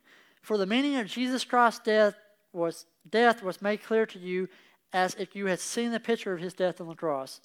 For 0.41 0.58
the 0.58 0.65
meaning 0.65 0.97
of 0.97 1.08
Jesus 1.08 1.43
Christ's 1.43 1.81
death 1.84 2.15
was 2.53 2.86
death 3.10 3.43
was 3.43 3.62
made 3.62 3.84
clear 3.84 4.05
to 4.05 4.19
you 4.19 4.47
as 4.93 5.15
if 5.15 5.36
you 5.36 5.47
had 5.47 5.60
seen 5.60 5.91
the 5.91 5.99
picture 5.99 6.34
of 6.34 6.39
his 6.39 6.53
death 6.53 6.79
on 6.79 6.88
the 6.88 6.95
cross. 6.95 7.41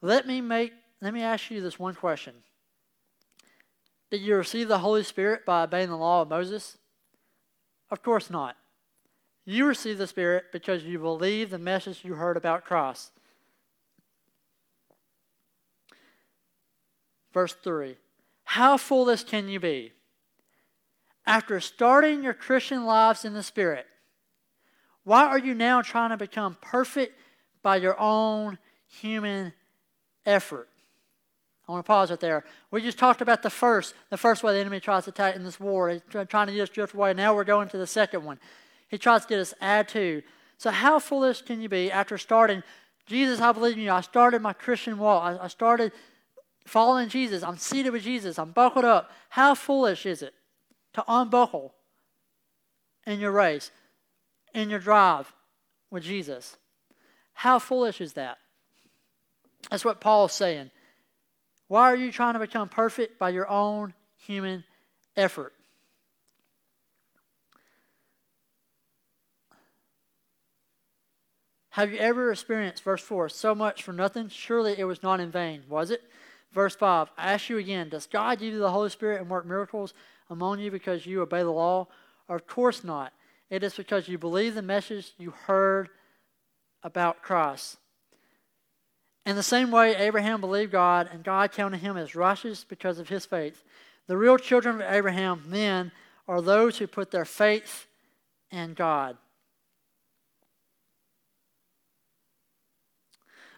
Let 0.00 0.26
me 0.26 0.40
make 0.40 0.72
let 1.00 1.12
me 1.12 1.22
ask 1.22 1.50
you 1.50 1.60
this 1.60 1.78
one 1.78 1.94
question. 1.94 2.34
Did 4.10 4.20
you 4.20 4.36
receive 4.36 4.68
the 4.68 4.78
Holy 4.78 5.02
Spirit 5.02 5.46
by 5.46 5.62
obeying 5.62 5.88
the 5.88 5.96
law 5.96 6.22
of 6.22 6.28
Moses? 6.28 6.76
Of 7.90 8.02
course 8.02 8.30
not. 8.30 8.56
You 9.44 9.66
received 9.66 9.98
the 9.98 10.06
Spirit 10.06 10.44
because 10.52 10.84
you 10.84 10.98
believed 10.98 11.50
the 11.50 11.58
message 11.58 12.04
you 12.04 12.14
heard 12.14 12.36
about 12.36 12.64
Christ. 12.64 13.10
Verse 17.32 17.54
3 17.62 17.96
How 18.44 18.76
foolish 18.76 19.24
can 19.24 19.48
you 19.48 19.60
be? 19.60 19.92
After 21.24 21.60
starting 21.60 22.24
your 22.24 22.34
Christian 22.34 22.84
lives 22.84 23.24
in 23.24 23.32
the 23.32 23.42
Spirit, 23.42 23.86
why 25.04 25.24
are 25.24 25.38
you 25.38 25.54
now 25.54 25.82
trying 25.82 26.10
to 26.10 26.16
become 26.16 26.56
perfect 26.60 27.18
by 27.62 27.76
your 27.76 27.98
own 27.98 28.58
human 28.88 29.52
effort? 30.26 30.68
I 31.68 31.72
want 31.72 31.84
to 31.84 31.88
pause 31.88 32.10
right 32.10 32.18
there. 32.18 32.44
We 32.70 32.82
just 32.82 32.98
talked 32.98 33.20
about 33.20 33.42
the 33.42 33.50
first, 33.50 33.94
the 34.10 34.16
first 34.16 34.42
way 34.42 34.52
the 34.52 34.60
enemy 34.60 34.80
tries 34.80 35.04
to 35.04 35.10
attack 35.10 35.36
in 35.36 35.44
this 35.44 35.60
war. 35.60 35.90
He's 35.90 36.02
trying 36.10 36.48
to 36.48 36.52
get 36.52 36.62
us 36.62 36.68
drift 36.68 36.94
away. 36.94 37.14
Now 37.14 37.34
we're 37.34 37.44
going 37.44 37.68
to 37.68 37.78
the 37.78 37.86
second 37.86 38.24
one. 38.24 38.38
He 38.88 38.98
tries 38.98 39.22
to 39.22 39.28
get 39.28 39.38
us 39.38 39.54
add 39.60 39.88
to. 39.90 40.22
So 40.58 40.70
how 40.70 40.98
foolish 40.98 41.42
can 41.42 41.60
you 41.60 41.68
be 41.68 41.90
after 41.90 42.18
starting? 42.18 42.62
Jesus, 43.06 43.40
I 43.40 43.52
believe 43.52 43.76
in 43.76 43.84
you. 43.84 43.92
I 43.92 44.00
started 44.00 44.42
my 44.42 44.52
Christian 44.52 44.98
walk. 44.98 45.22
I, 45.22 45.44
I 45.44 45.48
started 45.48 45.92
following 46.64 47.08
Jesus. 47.08 47.42
I'm 47.42 47.56
seated 47.56 47.92
with 47.92 48.02
Jesus. 48.02 48.38
I'm 48.38 48.50
buckled 48.50 48.84
up. 48.84 49.10
How 49.30 49.54
foolish 49.54 50.06
is 50.06 50.22
it 50.22 50.34
to 50.94 51.04
unbuckle 51.08 51.74
in 53.06 53.20
your 53.20 53.32
race, 53.32 53.70
in 54.54 54.70
your 54.70 54.78
drive 54.78 55.32
with 55.90 56.02
Jesus? 56.02 56.56
How 57.34 57.58
foolish 57.58 58.00
is 58.00 58.12
that? 58.14 58.38
That's 59.70 59.84
what 59.84 60.00
Paul's 60.00 60.32
saying. 60.32 60.70
Why 61.68 61.90
are 61.90 61.96
you 61.96 62.12
trying 62.12 62.34
to 62.34 62.40
become 62.40 62.68
perfect 62.68 63.18
by 63.18 63.30
your 63.30 63.48
own 63.48 63.94
human 64.16 64.64
effort? 65.16 65.54
Have 71.70 71.90
you 71.90 71.98
ever 71.98 72.30
experienced, 72.30 72.82
verse 72.82 73.00
4, 73.00 73.30
so 73.30 73.54
much 73.54 73.82
for 73.82 73.94
nothing? 73.94 74.28
Surely 74.28 74.78
it 74.78 74.84
was 74.84 75.02
not 75.02 75.20
in 75.20 75.30
vain, 75.30 75.62
was 75.70 75.90
it? 75.90 76.02
Verse 76.52 76.76
5, 76.76 77.10
I 77.16 77.32
ask 77.32 77.48
you 77.48 77.58
again, 77.58 77.88
does 77.88 78.06
God 78.06 78.38
give 78.38 78.52
you 78.52 78.58
the 78.58 78.70
Holy 78.70 78.90
Spirit 78.90 79.20
and 79.20 79.30
work 79.30 79.46
miracles 79.46 79.94
among 80.28 80.60
you 80.60 80.70
because 80.70 81.06
you 81.06 81.22
obey 81.22 81.42
the 81.42 81.50
law? 81.50 81.88
Of 82.28 82.46
course 82.46 82.84
not. 82.84 83.12
It 83.48 83.62
is 83.62 83.74
because 83.74 84.08
you 84.08 84.18
believe 84.18 84.54
the 84.54 84.62
message 84.62 85.12
you 85.18 85.30
heard 85.30 85.88
about 86.82 87.22
Christ. 87.22 87.78
In 89.24 89.36
the 89.36 89.42
same 89.42 89.70
way, 89.70 89.94
Abraham 89.94 90.40
believed 90.40 90.72
God, 90.72 91.08
and 91.12 91.22
God 91.22 91.52
counted 91.52 91.78
him 91.78 91.96
as 91.96 92.14
righteous 92.14 92.64
because 92.64 92.98
of 92.98 93.08
his 93.08 93.24
faith. 93.24 93.62
The 94.08 94.16
real 94.16 94.36
children 94.36 94.76
of 94.76 94.92
Abraham, 94.92 95.44
then, 95.46 95.92
are 96.26 96.42
those 96.42 96.78
who 96.78 96.86
put 96.86 97.10
their 97.10 97.24
faith 97.24 97.86
in 98.50 98.74
God. 98.74 99.16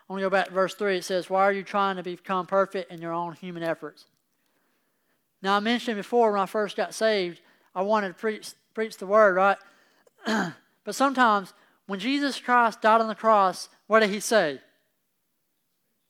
I 0.08 0.12
want 0.12 0.20
to 0.20 0.26
go 0.26 0.30
back 0.30 0.48
to 0.48 0.52
verse 0.52 0.74
3. 0.74 0.98
It 0.98 1.04
says, 1.04 1.30
Why 1.30 1.42
are 1.42 1.52
you 1.52 1.62
trying 1.62 1.96
to 1.96 2.02
become 2.02 2.46
perfect 2.46 2.92
in 2.92 3.00
your 3.00 3.12
own 3.12 3.32
human 3.34 3.62
efforts? 3.62 4.04
Now, 5.42 5.56
I 5.56 5.60
mentioned 5.60 5.96
before 5.96 6.32
when 6.32 6.40
I 6.40 6.46
first 6.46 6.76
got 6.76 6.94
saved, 6.94 7.40
I 7.74 7.82
wanted 7.82 8.08
to 8.08 8.14
preach, 8.14 8.52
preach 8.74 8.98
the 8.98 9.06
word, 9.06 9.34
right? 9.34 9.58
but 10.84 10.94
sometimes 10.94 11.54
when 11.86 11.98
Jesus 11.98 12.38
Christ 12.38 12.82
died 12.82 13.00
on 13.00 13.08
the 13.08 13.14
cross, 13.14 13.68
what 13.86 14.00
did 14.00 14.10
he 14.10 14.20
say? 14.20 14.60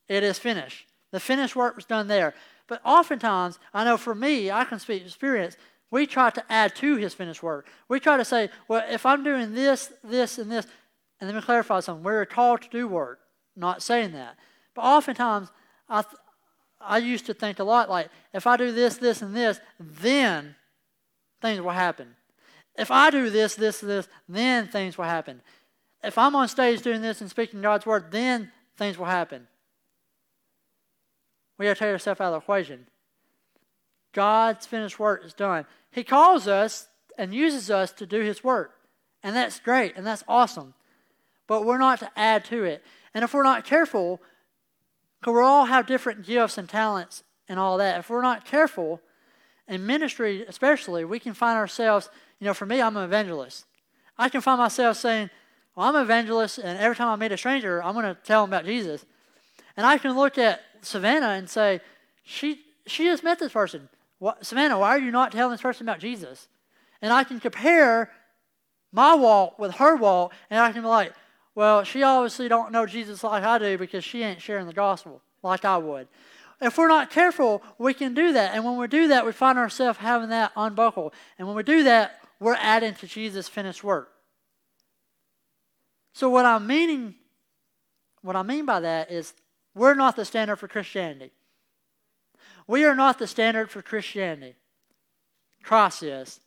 It 0.08 0.22
is 0.22 0.38
finished. 0.38 0.86
The 1.10 1.20
finished 1.20 1.56
work 1.56 1.76
was 1.76 1.84
done 1.84 2.08
there. 2.08 2.34
But 2.66 2.80
oftentimes, 2.84 3.58
I 3.72 3.84
know 3.84 3.96
for 3.96 4.14
me, 4.14 4.50
I 4.50 4.64
can 4.64 4.78
speak 4.78 5.04
experience, 5.04 5.56
we 5.90 6.06
try 6.06 6.30
to 6.30 6.44
add 6.50 6.74
to 6.76 6.96
his 6.96 7.14
finished 7.14 7.42
work. 7.42 7.68
We 7.88 8.00
try 8.00 8.16
to 8.16 8.24
say, 8.24 8.50
well, 8.66 8.84
if 8.88 9.06
I'm 9.06 9.22
doing 9.22 9.54
this, 9.54 9.92
this, 10.02 10.38
and 10.38 10.50
this, 10.50 10.66
and 11.20 11.28
let 11.28 11.36
me 11.36 11.42
clarify 11.42 11.80
something. 11.80 12.02
We're 12.02 12.26
called 12.26 12.62
to 12.62 12.68
do 12.68 12.88
work 12.88 13.20
not 13.56 13.82
saying 13.82 14.12
that. 14.12 14.36
But 14.74 14.82
oftentimes, 14.82 15.48
I, 15.88 16.02
th- 16.02 16.14
I 16.80 16.98
used 16.98 17.26
to 17.26 17.34
think 17.34 17.58
a 17.58 17.64
lot 17.64 17.88
like, 17.88 18.08
if 18.32 18.46
I 18.46 18.56
do 18.56 18.72
this, 18.72 18.96
this, 18.96 19.22
and 19.22 19.34
this, 19.34 19.60
then 19.78 20.56
things 21.40 21.60
will 21.60 21.70
happen. 21.70 22.16
If 22.76 22.90
I 22.90 23.10
do 23.10 23.30
this, 23.30 23.54
this, 23.54 23.80
this, 23.80 24.08
then 24.28 24.66
things 24.66 24.98
will 24.98 25.04
happen. 25.04 25.40
If 26.02 26.18
I'm 26.18 26.34
on 26.34 26.48
stage 26.48 26.82
doing 26.82 27.02
this 27.02 27.20
and 27.20 27.30
speaking 27.30 27.62
God's 27.62 27.86
word, 27.86 28.10
then 28.10 28.50
things 28.76 28.98
will 28.98 29.06
happen. 29.06 29.46
We 31.56 31.66
to 31.66 31.74
take 31.74 31.88
ourselves 31.88 32.20
out 32.20 32.26
of 32.26 32.32
the 32.32 32.38
equation. 32.38 32.86
God's 34.12 34.66
finished 34.66 34.98
work 34.98 35.24
is 35.24 35.34
done. 35.34 35.66
He 35.90 36.04
calls 36.04 36.48
us 36.48 36.88
and 37.16 37.32
uses 37.32 37.70
us 37.70 37.92
to 37.92 38.06
do 38.06 38.20
His 38.20 38.42
work. 38.42 38.72
And 39.22 39.34
that's 39.34 39.60
great 39.60 39.96
and 39.96 40.06
that's 40.06 40.24
awesome. 40.28 40.74
But 41.46 41.64
we're 41.64 41.78
not 41.78 42.00
to 42.00 42.10
add 42.16 42.44
to 42.46 42.64
it. 42.64 42.82
And 43.14 43.22
if 43.22 43.32
we're 43.32 43.44
not 43.44 43.64
careful, 43.64 44.20
because 45.20 45.34
we 45.34 45.40
all 45.40 45.66
have 45.66 45.86
different 45.86 46.26
gifts 46.26 46.58
and 46.58 46.68
talents 46.68 47.22
and 47.48 47.58
all 47.58 47.78
that, 47.78 48.00
if 48.00 48.10
we're 48.10 48.22
not 48.22 48.44
careful, 48.44 49.00
in 49.68 49.86
ministry 49.86 50.44
especially, 50.46 51.04
we 51.04 51.18
can 51.18 51.32
find 51.32 51.56
ourselves, 51.56 52.10
you 52.38 52.44
know, 52.44 52.54
for 52.54 52.66
me, 52.66 52.82
I'm 52.82 52.96
an 52.96 53.04
evangelist. 53.04 53.64
I 54.18 54.28
can 54.28 54.40
find 54.40 54.58
myself 54.58 54.96
saying, 54.96 55.30
well, 55.74 55.88
I'm 55.88 55.96
an 55.96 56.02
evangelist, 56.02 56.58
and 56.58 56.78
every 56.78 56.96
time 56.96 57.08
I 57.08 57.16
meet 57.16 57.32
a 57.32 57.36
stranger, 57.36 57.82
I'm 57.82 57.94
going 57.94 58.04
to 58.04 58.20
tell 58.22 58.42
them 58.42 58.50
about 58.50 58.64
Jesus. 58.64 59.04
And 59.76 59.86
I 59.86 59.98
can 59.98 60.16
look 60.16 60.38
at 60.38 60.60
Savannah 60.82 61.30
and 61.30 61.48
say, 61.48 61.80
she, 62.22 62.60
she 62.86 63.04
just 63.04 63.24
met 63.24 63.38
this 63.38 63.52
person. 63.52 63.88
What, 64.18 64.44
Savannah, 64.46 64.78
why 64.78 64.90
are 64.90 64.98
you 64.98 65.10
not 65.10 65.32
telling 65.32 65.52
this 65.52 65.62
person 65.62 65.88
about 65.88 65.98
Jesus? 65.98 66.48
And 67.02 67.12
I 67.12 67.24
can 67.24 67.40
compare 67.40 68.10
my 68.92 69.14
walk 69.14 69.58
with 69.58 69.74
her 69.76 69.96
walk, 69.96 70.32
and 70.50 70.60
I 70.60 70.70
can 70.72 70.82
be 70.82 70.88
like, 70.88 71.12
well, 71.54 71.84
she 71.84 72.02
obviously 72.02 72.48
don't 72.48 72.72
know 72.72 72.86
Jesus 72.86 73.22
like 73.22 73.44
I 73.44 73.58
do 73.58 73.78
because 73.78 74.04
she 74.04 74.22
ain't 74.22 74.42
sharing 74.42 74.66
the 74.66 74.72
gospel 74.72 75.22
like 75.42 75.64
I 75.64 75.76
would. 75.76 76.08
If 76.60 76.78
we're 76.78 76.88
not 76.88 77.10
careful, 77.10 77.62
we 77.78 77.94
can 77.94 78.14
do 78.14 78.32
that. 78.32 78.54
And 78.54 78.64
when 78.64 78.76
we 78.76 78.86
do 78.86 79.08
that, 79.08 79.26
we 79.26 79.32
find 79.32 79.58
ourselves 79.58 79.98
having 79.98 80.30
that 80.30 80.52
unbuckle. 80.56 81.12
And 81.38 81.46
when 81.46 81.56
we 81.56 81.62
do 81.62 81.84
that, 81.84 82.20
we're 82.40 82.54
adding 82.54 82.94
to 82.94 83.06
Jesus' 83.06 83.48
finished 83.48 83.84
work. 83.84 84.10
So 86.12 86.30
what 86.30 86.46
I'm 86.46 86.66
meaning, 86.66 87.14
what 88.22 88.36
I 88.36 88.42
mean 88.42 88.66
by 88.66 88.80
that 88.80 89.10
is 89.10 89.34
we're 89.74 89.94
not 89.94 90.16
the 90.16 90.24
standard 90.24 90.56
for 90.56 90.68
Christianity. 90.68 91.32
We 92.66 92.84
are 92.84 92.94
not 92.94 93.18
the 93.18 93.26
standard 93.26 93.70
for 93.70 93.82
Christianity. 93.82 94.54
Christ 95.62 96.02
is. 96.02 96.40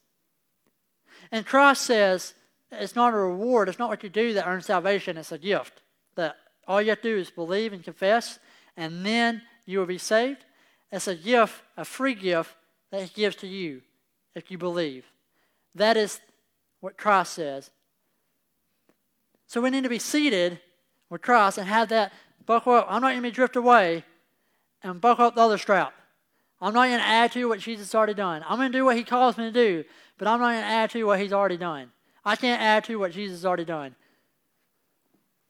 And 1.32 1.46
Christ 1.46 1.82
says, 1.82 2.34
it's 2.72 2.96
not 2.96 3.14
a 3.14 3.18
reward. 3.18 3.70
It's 3.70 3.80
not 3.80 3.90
what 3.90 4.04
you 4.04 4.10
do 4.10 4.34
that 4.34 4.48
earns 4.48 4.66
salvation. 4.66 5.18
It's 5.18 5.32
a 5.32 5.38
gift. 5.38 5.82
That 6.16 6.36
all 6.68 6.82
you 6.82 6.90
have 6.90 7.02
to 7.02 7.10
do 7.10 7.18
is 7.18 7.30
believe 7.30 7.74
and 7.74 7.84
confess, 7.84 8.40
and 8.76 9.06
then 9.06 9.42
you 9.66 9.80
will 9.80 9.86
be 9.86 9.98
saved. 9.98 10.46
It's 10.92 11.08
a 11.08 11.16
gift, 11.16 11.62
a 11.76 11.86
free 11.86 12.16
gift 12.16 12.56
that 12.92 13.02
He 13.04 13.22
gives 13.22 13.36
to 13.38 13.48
you 13.48 13.82
if 14.36 14.52
you 14.52 14.58
believe. 14.58 15.06
That 15.76 15.98
is 15.98 16.20
what 16.80 16.98
Christ 16.98 17.34
says. 17.34 17.72
So 19.48 19.62
we 19.62 19.70
need 19.70 19.84
to 19.84 19.90
be 19.90 20.00
seated 20.00 20.60
with 21.10 21.22
Christ 21.22 21.58
and 21.58 21.68
have 21.68 21.90
that 21.90 22.12
buckle 22.46 22.74
up. 22.74 22.88
I'm 22.90 23.02
not 23.02 23.12
going 23.12 23.24
to 23.24 23.32
drift 23.32 23.56
away 23.56 24.04
and 24.84 25.00
buckle 25.00 25.26
up 25.26 25.36
the 25.36 25.42
other 25.42 25.58
strap. 25.58 25.94
I'm 26.60 26.74
not 26.74 26.88
going 26.88 27.00
to 27.00 27.06
add 27.06 27.32
to 27.34 27.48
what 27.48 27.60
Jesus 27.60 27.94
already 27.94 28.14
done. 28.14 28.44
I'm 28.48 28.58
going 28.58 28.72
to 28.72 28.78
do 28.78 28.86
what 28.86 28.98
He 28.98 29.04
calls 29.04 29.38
me 29.38 29.46
to 29.46 29.52
do, 29.52 29.84
but 30.18 30.28
I'm 30.28 30.40
not 30.40 30.52
going 30.52 30.62
to 30.62 30.68
add 30.68 30.90
to 30.92 31.04
what 31.04 31.20
He's 31.20 31.34
already 31.34 31.58
done. 31.58 31.92
I 32.28 32.36
can't 32.36 32.62
add 32.62 32.84
to 32.84 32.98
what 32.98 33.14
Jesus 33.14 33.38
has 33.38 33.46
already 33.46 33.64
done. 33.64 33.96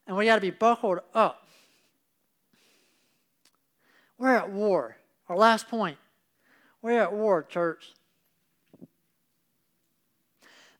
And 0.06 0.16
we 0.16 0.26
got 0.26 0.36
to 0.36 0.40
be 0.40 0.52
buckled 0.52 1.00
up. 1.12 1.48
We're 4.16 4.36
at 4.36 4.52
war. 4.52 4.96
Our 5.28 5.36
last 5.36 5.66
point. 5.66 5.98
We're 6.80 7.02
at 7.02 7.12
war, 7.12 7.42
church. 7.42 7.94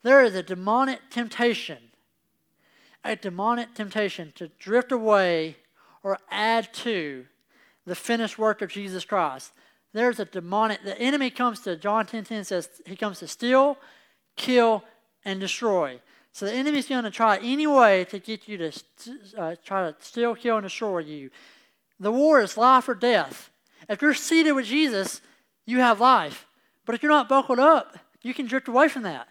There 0.05 0.23
is 0.23 0.37
a 0.37 0.43
demonic 0.45 1.01
temptation, 1.11 1.79
a 3.05 3.17
demonic 3.17 3.75
temptation 3.75 4.33
to 4.37 4.47
drift 4.61 4.93
away 4.93 5.57
or 6.05 6.19
add 6.31 6.73
to 6.75 7.27
the 7.87 7.97
finished 7.97 8.39
work 8.39 8.63
of 8.63 8.71
Jesus 8.71 9.05
Christ. 9.05 9.51
There's 9.93 10.21
a 10.21 10.25
demonic, 10.25 10.85
the 10.85 10.97
enemy 10.97 11.31
comes 11.31 11.59
to, 11.63 11.75
John 11.75 12.07
10 12.07 12.23
10 12.23 12.45
says, 12.45 12.69
he 12.87 12.95
comes 12.95 13.19
to 13.19 13.27
steal, 13.27 13.77
kill, 14.37 14.85
and 15.25 15.41
destroy. 15.41 16.01
So 16.33 16.47
the 16.47 16.53
enemy's 16.53 16.87
going 16.87 17.05
to 17.05 17.11
try 17.11 17.39
any 17.39 17.67
way 17.67 18.05
to 18.07 18.19
get 18.19 18.47
you 18.47 18.59
to 18.59 18.73
uh, 19.37 19.57
try 19.65 19.91
to 19.91 19.97
steal, 19.99 20.35
kill, 20.35 20.57
and 20.57 20.65
destroy 20.65 21.01
you. 21.01 21.31
The 21.99 22.13
war 22.13 22.41
is 22.41 22.57
life 22.57 22.89
or 22.89 22.95
death. 22.95 23.51
If 23.89 24.03
you're 24.03 24.15
seated 24.15 24.53
with 24.53 24.67
Jesus, 24.67 25.21
you 25.67 25.81
have 25.81 26.01
life. 26.01 26.47
But 26.85 26.95
if 26.95 27.03
you're 27.03 27.13
not 27.13 27.29
buckled 27.29 27.59
up, 27.59 27.99
you 28.23 28.35
can 28.35 28.47
drift 28.47 28.69
away 28.69 28.89
from 28.89 29.03
that. 29.03 29.29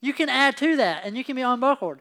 You 0.00 0.12
can 0.12 0.28
add 0.28 0.56
to 0.58 0.76
that, 0.76 1.04
and 1.04 1.16
you 1.16 1.24
can 1.24 1.36
be 1.36 1.42
unbuckled. 1.42 1.98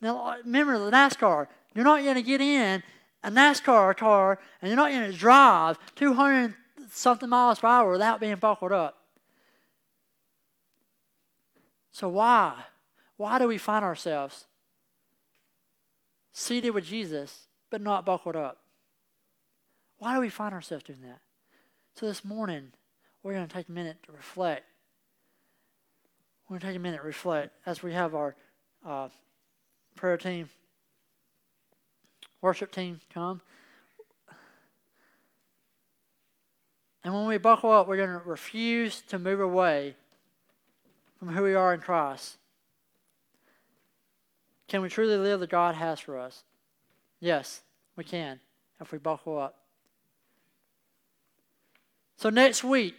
Now, 0.00 0.36
remember 0.44 0.78
the 0.78 0.90
NASCAR. 0.90 1.46
You're 1.74 1.84
not 1.84 2.02
going 2.02 2.16
to 2.16 2.22
get 2.22 2.40
in 2.40 2.82
a 3.22 3.30
NASCAR 3.30 3.96
car, 3.96 4.38
and 4.60 4.68
you're 4.68 4.76
not 4.76 4.90
going 4.90 5.10
to 5.10 5.16
drive 5.16 5.78
200 5.94 6.54
something 6.90 7.28
miles 7.28 7.60
per 7.60 7.68
hour 7.68 7.92
without 7.92 8.20
being 8.20 8.36
buckled 8.36 8.72
up. 8.72 8.99
So, 11.92 12.08
why? 12.08 12.54
Why 13.16 13.38
do 13.38 13.48
we 13.48 13.58
find 13.58 13.84
ourselves 13.84 14.46
seated 16.32 16.70
with 16.70 16.84
Jesus 16.84 17.48
but 17.68 17.80
not 17.80 18.06
buckled 18.06 18.36
up? 18.36 18.58
Why 19.98 20.14
do 20.14 20.20
we 20.20 20.28
find 20.28 20.54
ourselves 20.54 20.84
doing 20.84 21.02
that? 21.02 21.20
So, 21.94 22.06
this 22.06 22.24
morning, 22.24 22.72
we're 23.22 23.34
going 23.34 23.46
to 23.46 23.52
take 23.52 23.68
a 23.68 23.72
minute 23.72 23.98
to 24.04 24.12
reflect. 24.12 24.64
We're 26.48 26.54
going 26.54 26.60
to 26.60 26.66
take 26.68 26.76
a 26.76 26.80
minute 26.80 26.98
to 26.98 27.06
reflect 27.06 27.54
as 27.66 27.82
we 27.82 27.92
have 27.92 28.14
our 28.14 28.34
uh, 28.86 29.08
prayer 29.94 30.16
team, 30.16 30.48
worship 32.40 32.72
team 32.72 33.00
come. 33.12 33.40
And 37.02 37.14
when 37.14 37.26
we 37.26 37.38
buckle 37.38 37.70
up, 37.70 37.88
we're 37.88 37.96
going 37.96 38.10
to 38.10 38.18
refuse 38.24 39.00
to 39.08 39.18
move 39.18 39.40
away 39.40 39.96
from 41.20 41.28
who 41.28 41.42
we 41.42 41.54
are 41.54 41.74
in 41.74 41.80
Christ. 41.80 42.38
Can 44.68 44.80
we 44.80 44.88
truly 44.88 45.18
live 45.18 45.38
the 45.40 45.46
God 45.46 45.74
has 45.74 46.00
for 46.00 46.18
us? 46.18 46.44
Yes, 47.20 47.60
we 47.94 48.04
can 48.04 48.40
if 48.80 48.90
we 48.90 48.98
buckle 48.98 49.38
up. 49.38 49.56
So 52.16 52.30
next 52.30 52.64
week, 52.64 52.94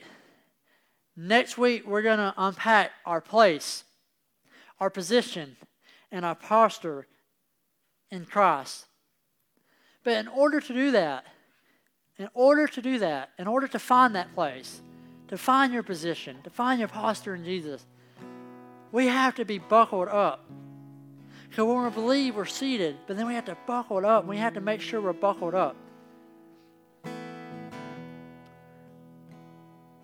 next 1.15 1.57
week 1.57 1.87
we're 1.87 2.03
going 2.03 2.19
to 2.19 2.33
unpack 2.37 2.91
our 3.07 3.21
place, 3.21 3.85
our 4.79 4.91
position, 4.91 5.57
and 6.11 6.23
our 6.23 6.35
posture 6.35 7.07
in 8.11 8.25
Christ. 8.25 8.85
But 10.03 10.13
in 10.13 10.27
order 10.27 10.59
to 10.59 10.73
do 10.73 10.91
that, 10.91 11.25
in 12.19 12.29
order 12.35 12.67
to 12.67 12.81
do 12.83 12.99
that, 12.99 13.29
in 13.39 13.47
order 13.47 13.67
to 13.67 13.79
find 13.79 14.13
that 14.13 14.35
place, 14.35 14.81
to 15.29 15.37
find 15.37 15.73
your 15.73 15.83
position, 15.83 16.37
to 16.43 16.51
find 16.51 16.77
your 16.77 16.89
posture 16.89 17.33
in 17.33 17.43
Jesus, 17.43 17.85
we 18.91 19.07
have 19.07 19.35
to 19.35 19.45
be 19.45 19.57
buckled 19.57 20.09
up. 20.09 20.45
Because 21.49 21.65
when 21.65 21.83
we 21.83 21.89
believe, 21.89 22.35
we're 22.35 22.45
seated, 22.45 22.97
but 23.07 23.17
then 23.17 23.27
we 23.27 23.33
have 23.33 23.45
to 23.45 23.57
buckle 23.67 23.97
it 23.97 24.05
up. 24.05 24.25
We 24.25 24.37
have 24.37 24.53
to 24.53 24.61
make 24.61 24.79
sure 24.79 25.01
we're 25.01 25.13
buckled 25.13 25.53
up. 25.53 25.75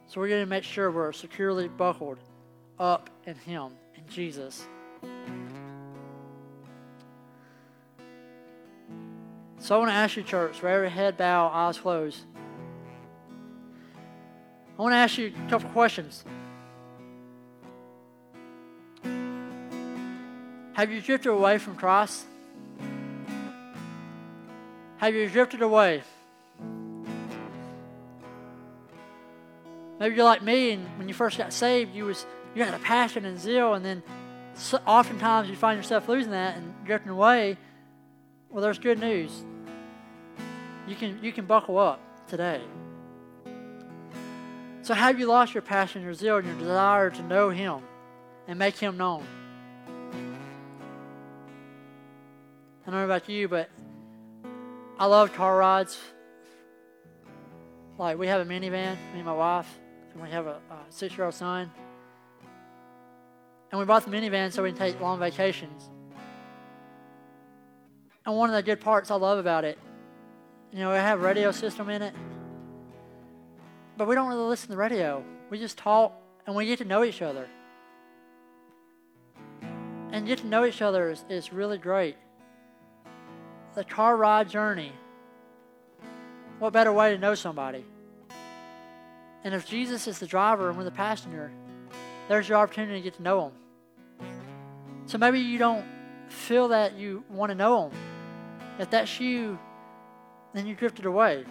So 0.08 0.22
we're 0.22 0.30
going 0.30 0.44
to 0.44 0.50
make 0.50 0.64
sure 0.64 0.92
we're 0.92 1.14
securely 1.14 1.68
buckled 1.68 2.18
up 2.80 3.10
in 3.26 3.36
Him, 3.36 3.72
in 3.96 4.04
Jesus. 4.10 4.68
So 9.60 9.76
I 9.76 9.80
want 9.80 9.90
to 9.90 9.96
ask 9.96 10.16
you, 10.16 10.24
church, 10.24 10.60
for 10.60 10.68
every 10.70 10.90
head 10.90 11.18
bow, 11.18 11.48
eyes 11.48 11.78
closed. 11.78 12.24
I 14.78 14.82
want 14.82 14.94
to 14.94 14.98
ask 14.98 15.18
you 15.18 15.34
a 15.46 15.50
couple 15.50 15.70
questions. 15.72 16.24
Have 20.78 20.92
you 20.92 21.02
drifted 21.02 21.32
away 21.32 21.58
from 21.58 21.76
Christ? 21.76 22.24
Have 24.98 25.16
you 25.16 25.28
drifted 25.28 25.64
away? 25.64 26.04
Maybe 30.00 30.14
you're 30.16 30.24
like 30.24 30.44
me, 30.44 30.74
and 30.74 30.86
when 31.00 31.08
you 31.08 31.16
first 31.16 31.36
got 31.36 31.52
saved, 31.52 31.96
you 31.96 32.06
was 32.06 32.28
you 32.54 32.64
had 32.64 32.76
a 32.76 32.80
passion 32.80 33.26
and 33.26 33.40
zeal, 33.40 33.74
and 33.74 33.84
then 33.84 34.04
so, 34.54 34.78
oftentimes 34.86 35.50
you 35.50 35.56
find 35.56 35.78
yourself 35.78 36.08
losing 36.08 36.34
that 36.34 36.58
and 36.58 36.72
drifting 36.86 37.10
away. 37.10 37.58
Well, 38.52 38.62
there's 38.62 38.78
good 38.78 39.00
news. 39.00 39.32
You 40.88 40.94
can 40.94 41.18
you 41.24 41.32
can 41.32 41.48
buckle 41.48 41.80
up 41.80 42.00
today. 42.28 42.62
So, 44.84 44.94
have 44.94 45.20
you 45.20 45.26
lost 45.26 45.56
your 45.56 45.64
passion, 45.64 46.04
your 46.04 46.14
zeal, 46.14 46.38
and 46.38 46.46
your 46.46 46.60
desire 46.60 47.10
to 47.10 47.24
know 47.24 47.50
Him 47.50 47.80
and 48.48 48.60
make 48.60 48.78
Him 48.78 48.96
known? 48.96 49.26
I 52.88 52.90
don't 52.90 53.02
know 53.02 53.06
about 53.06 53.28
you, 53.28 53.50
but 53.50 53.70
I 54.98 55.08
love 55.08 55.34
car 55.34 55.58
rides. 55.58 56.00
Like, 57.98 58.18
we 58.18 58.28
have 58.28 58.40
a 58.40 58.46
minivan, 58.50 58.96
me 59.12 59.16
and 59.16 59.26
my 59.26 59.34
wife, 59.34 59.68
and 60.14 60.24
we 60.24 60.30
have 60.30 60.48
a, 60.48 60.62
a 60.72 60.78
six 60.88 61.18
year 61.18 61.26
old 61.26 61.34
son. 61.34 61.70
And 63.72 63.80
we 63.80 63.84
bought 63.84 64.06
the 64.06 64.10
minivan 64.12 64.54
so 64.54 64.64
we 64.64 64.70
can 64.70 64.78
take 64.78 65.02
long 65.02 65.20
vacations. 65.20 65.90
And 68.26 68.38
one 68.38 68.50
of 68.50 68.56
the 68.56 68.64
good 68.64 68.80
parts 68.80 69.12
I 69.12 69.16
love 69.16 69.38
about 69.38 69.66
it, 69.66 69.78
you 70.72 70.80
know, 70.80 70.92
we 70.92 70.96
have 70.96 71.20
a 71.20 71.24
radio 71.24 71.52
system 71.52 71.90
in 71.90 72.02
it, 72.02 72.14
but 73.98 74.08
we 74.08 74.16
don't 74.16 74.30
really 74.30 74.48
listen 74.48 74.68
to 74.68 74.72
the 74.72 74.78
radio. 74.78 75.26
We 75.50 75.60
just 75.60 75.78
talk 75.78 76.14
and 76.46 76.56
we 76.56 76.66
get 76.66 76.80
to 76.80 76.86
know 76.86 77.04
each 77.04 77.22
other. 77.22 77.50
And 80.14 80.26
get 80.26 80.40
to 80.40 80.48
know 80.48 80.64
each 80.64 80.82
other 80.82 81.12
is, 81.12 81.26
is 81.28 81.52
really 81.52 81.78
great 81.78 82.16
the 83.78 83.84
car 83.84 84.18
ride 84.18 84.50
journey. 84.50 84.92
What 86.58 86.74
better 86.74 86.92
way 86.92 87.12
to 87.12 87.20
know 87.20 87.36
somebody? 87.36 87.86
And 89.44 89.54
if 89.54 89.68
Jesus 89.68 90.08
is 90.08 90.18
the 90.18 90.26
driver 90.26 90.70
and 90.70 90.78
we're 90.80 90.84
the 90.84 90.90
passenger, 90.90 91.52
there's 92.28 92.50
your 92.50 92.58
opportunity 92.58 92.96
to 92.96 93.04
get 93.04 93.14
to 93.18 93.22
know 93.22 93.46
him. 93.46 93.52
So 95.06 95.20
maybe 95.20 95.40
you 95.42 95.60
don't 95.60 95.86
feel 96.28 96.70
that 96.70 96.96
you 96.96 97.24
want 97.30 97.52
to 97.52 97.56
know 97.56 97.90
him. 97.90 97.92
If 98.80 98.90
that's 98.90 99.20
you, 99.20 99.60
then 100.56 100.66
you 100.66 100.74
drifted 100.74 101.06
away. 101.06 101.46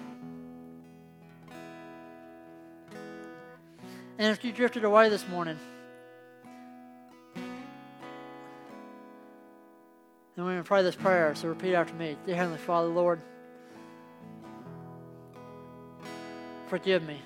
And 4.18 4.32
if 4.32 4.44
you 4.44 4.50
drifted 4.50 4.82
away 4.82 5.10
this 5.10 5.28
morning, 5.28 5.60
And 10.36 10.44
we're 10.44 10.52
going 10.52 10.62
to 10.62 10.68
pray 10.68 10.82
this 10.82 10.94
prayer, 10.94 11.34
so 11.34 11.48
repeat 11.48 11.74
after 11.74 11.94
me. 11.94 12.14
Dear 12.26 12.36
Heavenly 12.36 12.58
Father, 12.58 12.88
Lord, 12.88 13.22
forgive 16.68 17.02
me. 17.02 17.22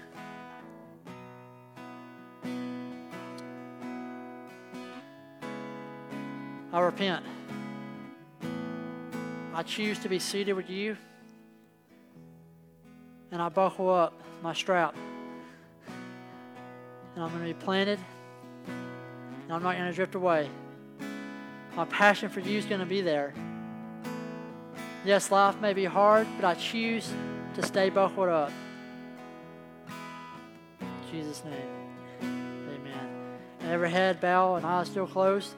I 6.72 6.80
repent. 6.80 7.24
I 9.54 9.64
choose 9.64 9.98
to 9.98 10.08
be 10.08 10.20
seated 10.20 10.52
with 10.52 10.70
you, 10.70 10.96
and 13.32 13.42
I 13.42 13.48
buckle 13.48 13.90
up 13.90 14.22
my 14.40 14.54
strap. 14.54 14.94
And 17.16 17.24
I'm 17.24 17.30
going 17.30 17.40
to 17.40 17.52
be 17.52 17.64
planted, 17.64 17.98
and 18.68 19.52
I'm 19.52 19.64
not 19.64 19.76
going 19.76 19.88
to 19.88 19.92
drift 19.92 20.14
away. 20.14 20.48
My 21.80 21.86
passion 21.86 22.28
for 22.28 22.40
you 22.40 22.58
is 22.58 22.66
going 22.66 22.80
to 22.80 22.86
be 22.86 23.00
there. 23.00 23.32
Yes, 25.02 25.30
life 25.30 25.58
may 25.62 25.72
be 25.72 25.86
hard, 25.86 26.26
but 26.36 26.44
I 26.44 26.52
choose 26.52 27.10
to 27.54 27.62
stay 27.62 27.88
buckled 27.88 28.28
up. 28.28 28.52
In 30.78 31.10
Jesus' 31.10 31.42
name. 31.42 31.54
Amen. 32.20 33.08
And 33.60 33.70
every 33.70 33.88
head 33.90 34.20
bow 34.20 34.56
and 34.56 34.66
eyes 34.66 34.88
still 34.88 35.06
closed. 35.06 35.54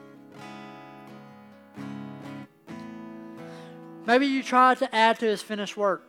Maybe 4.05 4.25
you 4.25 4.43
tried 4.43 4.77
to 4.77 4.95
add 4.95 5.19
to 5.19 5.25
his 5.25 5.41
finished 5.41 5.75
work. 5.75 6.07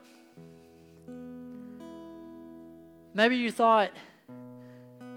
Maybe 3.15 3.35
you 3.35 3.51
thought 3.51 3.91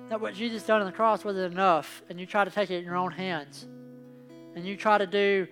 that 0.09 0.19
what 0.19 0.33
Jesus 0.33 0.63
done 0.63 0.79
on 0.79 0.87
the 0.87 0.91
cross 0.91 1.23
wasn't 1.23 1.53
enough, 1.53 2.01
and 2.09 2.19
you 2.19 2.25
tried 2.25 2.45
to 2.45 2.51
take 2.51 2.71
it 2.71 2.79
in 2.79 2.83
your 2.83 2.95
own 2.95 3.11
hands 3.11 3.67
and 4.57 4.65
you 4.65 4.75
try 4.75 4.97
to 4.97 5.05
do 5.05 5.47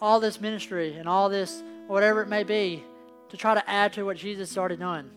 all 0.00 0.18
this 0.18 0.40
ministry 0.40 0.94
and 0.94 1.08
all 1.08 1.28
this, 1.28 1.62
whatever 1.86 2.20
it 2.20 2.28
may 2.28 2.42
be, 2.42 2.82
to 3.28 3.36
try 3.36 3.54
to 3.54 3.70
add 3.70 3.92
to 3.92 4.02
what 4.02 4.16
Jesus 4.16 4.50
has 4.50 4.58
already 4.58 4.76
done. 4.76 5.08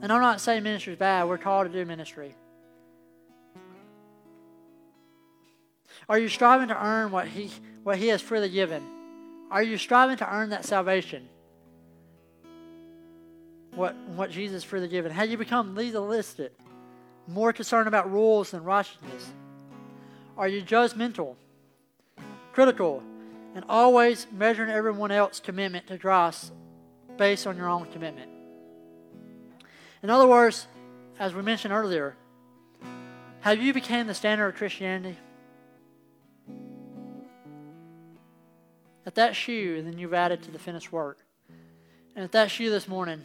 And 0.00 0.12
I'm 0.12 0.20
not 0.20 0.40
saying 0.40 0.62
ministry 0.62 0.92
is 0.92 0.98
bad, 0.98 1.28
we're 1.28 1.38
called 1.38 1.66
to 1.66 1.72
do 1.72 1.84
ministry. 1.84 2.36
Are 6.08 6.20
you 6.20 6.28
striving 6.28 6.68
to 6.68 6.80
earn 6.80 7.10
what 7.10 7.26
he, 7.26 7.50
what 7.82 7.98
he 7.98 8.06
has 8.06 8.22
freely 8.22 8.48
given? 8.48 8.84
Are 9.50 9.62
you 9.62 9.76
striving 9.76 10.18
to 10.18 10.32
earn 10.32 10.50
that 10.50 10.64
salvation? 10.64 11.28
What, 13.74 13.96
what 14.14 14.30
Jesus 14.30 14.62
freely 14.62 14.86
given? 14.86 15.10
Have 15.10 15.28
you 15.28 15.36
become 15.36 15.74
legalistic? 15.74 16.52
More 17.26 17.52
concerned 17.52 17.88
about 17.88 18.12
rules 18.12 18.52
than 18.52 18.62
righteousness? 18.62 19.32
Are 20.38 20.46
you 20.46 20.62
judgmental, 20.62 21.34
critical, 22.52 23.02
and 23.56 23.64
always 23.68 24.28
measuring 24.30 24.70
everyone 24.70 25.10
else's 25.10 25.40
commitment 25.40 25.88
to 25.88 25.98
Christ 25.98 26.52
based 27.16 27.44
on 27.44 27.56
your 27.56 27.68
own 27.68 27.86
commitment? 27.86 28.30
In 30.00 30.10
other 30.10 30.28
words, 30.28 30.68
as 31.18 31.34
we 31.34 31.42
mentioned 31.42 31.74
earlier, 31.74 32.14
have 33.40 33.60
you 33.60 33.74
become 33.74 34.06
the 34.06 34.14
standard 34.14 34.46
of 34.46 34.54
Christianity? 34.54 35.16
If 39.04 39.14
that's 39.14 39.48
you, 39.48 39.82
then 39.82 39.98
you've 39.98 40.14
added 40.14 40.44
to 40.44 40.52
the 40.52 40.58
finished 40.60 40.92
work. 40.92 41.18
And 42.14 42.24
if 42.24 42.30
that's 42.30 42.60
you 42.60 42.70
this 42.70 42.86
morning, 42.86 43.24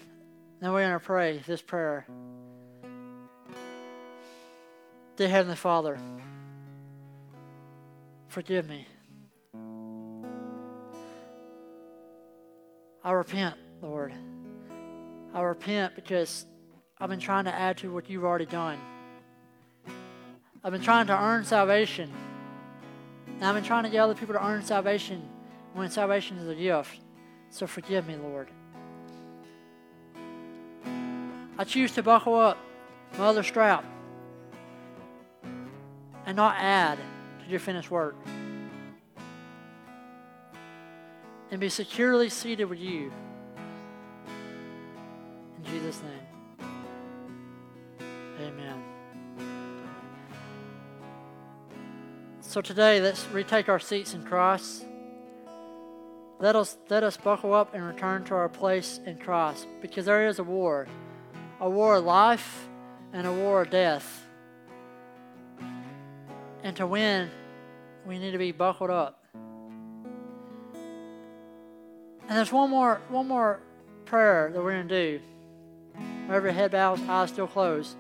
then 0.60 0.72
we're 0.72 0.82
going 0.82 0.94
to 0.94 1.00
pray 1.00 1.44
this 1.46 1.62
prayer. 1.62 2.08
Dear 5.16 5.30
Heavenly 5.30 5.58
Father, 5.58 6.00
Forgive 8.34 8.68
me. 8.68 8.88
I 13.04 13.12
repent, 13.12 13.54
Lord. 13.80 14.12
I 15.36 15.42
repent 15.42 15.94
because 15.94 16.48
I've 16.98 17.10
been 17.10 17.20
trying 17.20 17.46
to 17.46 17.54
add 17.54 17.78
to 17.78 17.94
what 17.94 18.10
you've 18.10 18.24
already 18.24 18.48
done. 18.48 18.80
I've 20.64 20.72
been 20.72 20.82
trying 20.82 21.06
to 21.08 21.16
earn 21.16 21.46
salvation. 21.46 22.12
And 23.28 23.46
I've 23.46 23.54
been 23.54 23.64
trying 23.64 23.84
to 23.84 23.92
get 23.92 24.00
other 24.00 24.16
people 24.16 24.34
to 24.34 24.44
earn 24.44 24.64
salvation 24.64 25.30
when 25.76 25.92
salvation 25.92 26.40
is 26.40 26.48
a 26.48 26.56
gift. 26.56 27.02
So 27.52 27.68
forgive 27.68 28.08
me, 28.08 28.16
Lord. 28.16 28.48
I 31.60 31.64
choose 31.66 31.92
to 31.92 32.02
buckle 32.02 32.34
up 32.34 32.58
my 33.16 33.26
other 33.28 33.44
strap 33.44 33.86
and 36.26 36.36
not 36.36 36.56
add 36.58 36.98
to 37.44 37.50
your 37.50 37.60
finished 37.60 37.92
work. 37.92 38.16
And 41.52 41.60
be 41.60 41.70
securely 41.70 42.30
seated 42.30 42.66
with 42.66 42.80
you. 42.80 43.12
In 45.58 45.64
Jesus' 45.64 46.02
name. 46.02 46.68
Amen. 48.42 48.84
So 52.42 52.62
today, 52.62 53.02
let's 53.02 53.28
retake 53.28 53.70
our 53.70 53.80
seats 53.80 54.14
in 54.14 54.24
Christ. 54.24 54.86
Let 56.40 56.56
us, 56.56 56.78
let 56.90 57.04
us 57.04 57.16
buckle 57.16 57.54
up 57.54 57.74
and 57.74 57.84
return 57.86 58.24
to 58.26 58.36
our 58.36 58.50
place 58.50 59.00
in 59.06 59.18
Christ 59.18 59.68
because 59.82 60.06
there 60.06 60.28
is 60.28 60.40
a 60.40 60.44
war 60.44 60.88
a 61.64 61.70
war 61.70 61.96
of 61.96 62.04
life 62.04 62.68
and 63.14 63.26
a 63.26 63.32
war 63.32 63.62
of 63.62 63.70
death. 63.70 64.23
And 66.64 66.76
to 66.78 66.88
win, 66.88 67.30
we 68.06 68.18
need 68.18 68.32
to 68.32 68.38
be 68.38 68.54
buckled 68.54 68.90
up. 68.90 69.24
And 70.74 72.38
there's 72.38 72.54
one 72.54 72.70
more 72.70 73.02
one 73.10 73.28
more 73.28 73.60
prayer 74.06 74.50
that 74.54 74.64
we're 74.64 74.72
going 74.72 74.88
to 74.88 75.18
do. 75.18 75.22
Wherever 76.26 76.50
head 76.52 76.72
bows, 76.72 77.02
eyes 77.02 77.30
still 77.30 77.48
closed. 77.48 77.98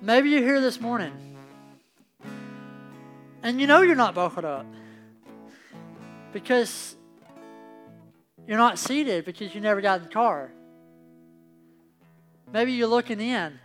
Maybe 0.00 0.30
you're 0.30 0.42
here 0.42 0.60
this 0.62 0.80
morning 0.80 1.12
and 3.42 3.60
you 3.60 3.66
know 3.66 3.82
you're 3.82 3.94
not 3.94 4.14
buckled 4.14 4.44
up 4.44 4.66
because 6.32 6.96
you're 8.46 8.58
not 8.58 8.78
seated 8.78 9.24
because 9.24 9.54
you 9.54 9.60
never 9.60 9.80
got 9.80 10.00
in 10.00 10.06
the 10.06 10.12
car. 10.12 10.50
Maybe 12.52 12.72
you're 12.72 12.88
looking 12.88 13.20
in. 13.20 13.58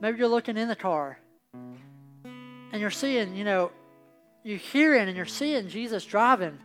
Maybe 0.00 0.18
you're 0.18 0.28
looking 0.28 0.56
in 0.56 0.68
the 0.68 0.76
car 0.76 1.18
and 2.76 2.82
you're 2.82 2.90
seeing, 2.90 3.34
you 3.34 3.42
know, 3.42 3.72
you're 4.44 4.58
hearing 4.58 5.08
and 5.08 5.16
you're 5.16 5.24
seeing 5.24 5.66
Jesus 5.70 6.04
driving 6.04 6.58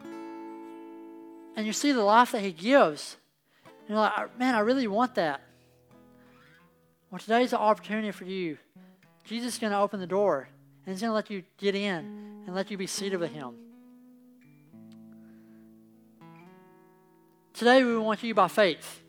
and 1.55 1.65
you 1.65 1.71
see 1.71 1.93
the 1.93 2.03
life 2.03 2.33
that 2.33 2.41
he 2.41 2.51
gives. 2.51 3.15
And 3.63 3.91
you're 3.91 3.97
like, 3.97 4.37
man, 4.37 4.53
I 4.53 4.59
really 4.59 4.87
want 4.87 5.15
that. 5.15 5.39
Well, 7.09 7.19
today's 7.19 7.51
the 7.51 7.59
opportunity 7.59 8.11
for 8.11 8.25
you. 8.25 8.57
Jesus 9.23 9.53
is 9.53 9.59
going 9.59 9.71
to 9.71 9.79
open 9.79 10.01
the 10.01 10.05
door 10.05 10.49
and 10.85 10.93
he's 10.93 10.99
going 10.99 11.11
to 11.11 11.15
let 11.15 11.29
you 11.29 11.43
get 11.57 11.75
in 11.75 12.43
and 12.45 12.53
let 12.53 12.69
you 12.69 12.77
be 12.77 12.87
seated 12.87 13.21
with 13.21 13.31
him. 13.31 13.53
Today, 17.53 17.85
we 17.85 17.97
want 17.97 18.21
you 18.21 18.33
by 18.33 18.49
faith 18.49 19.01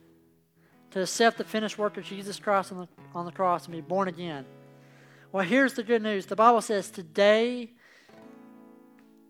to 0.92 1.02
accept 1.02 1.38
the 1.38 1.44
finished 1.44 1.78
work 1.78 1.96
of 1.96 2.04
Jesus 2.04 2.38
Christ 2.38 2.70
on 2.70 2.78
the, 2.78 2.88
on 3.12 3.26
the 3.26 3.32
cross 3.32 3.64
and 3.64 3.74
be 3.74 3.80
born 3.80 4.06
again. 4.06 4.44
Well, 5.32 5.46
here's 5.46 5.72
the 5.72 5.82
good 5.82 6.02
news 6.02 6.26
the 6.26 6.36
Bible 6.36 6.60
says 6.60 6.90
today 6.90 7.70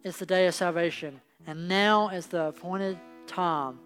is 0.03 0.17
the 0.17 0.27
day 0.27 0.49
of 0.49 0.55
salvation, 0.55 1.21
and 1.47 1.69
now 1.69 2.09
is 2.09 2.27
the 2.27 2.47
appointed 2.47 2.99
time. 3.29 3.79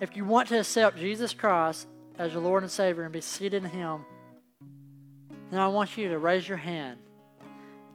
If 0.00 0.16
you 0.16 0.24
want 0.24 0.48
to 0.48 0.60
accept 0.60 0.96
Jesus 0.96 1.34
Christ 1.34 1.86
as 2.18 2.32
your 2.32 2.40
Lord 2.40 2.62
and 2.62 2.72
Savior 2.72 3.02
and 3.02 3.12
be 3.12 3.20
seated 3.20 3.62
in 3.62 3.68
Him, 3.68 4.06
then 5.50 5.60
I 5.60 5.68
want 5.68 5.98
you 5.98 6.08
to 6.08 6.18
raise 6.18 6.48
your 6.48 6.56
hand. 6.56 6.98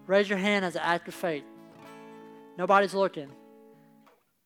Raise 0.05 0.29
your 0.29 0.37
hand 0.37 0.63
as 0.63 0.75
an 0.75 0.83
act 0.83 1.07
of 1.07 1.15
faith. 1.15 1.43
Nobody's 2.59 2.93
looking. 2.93 3.31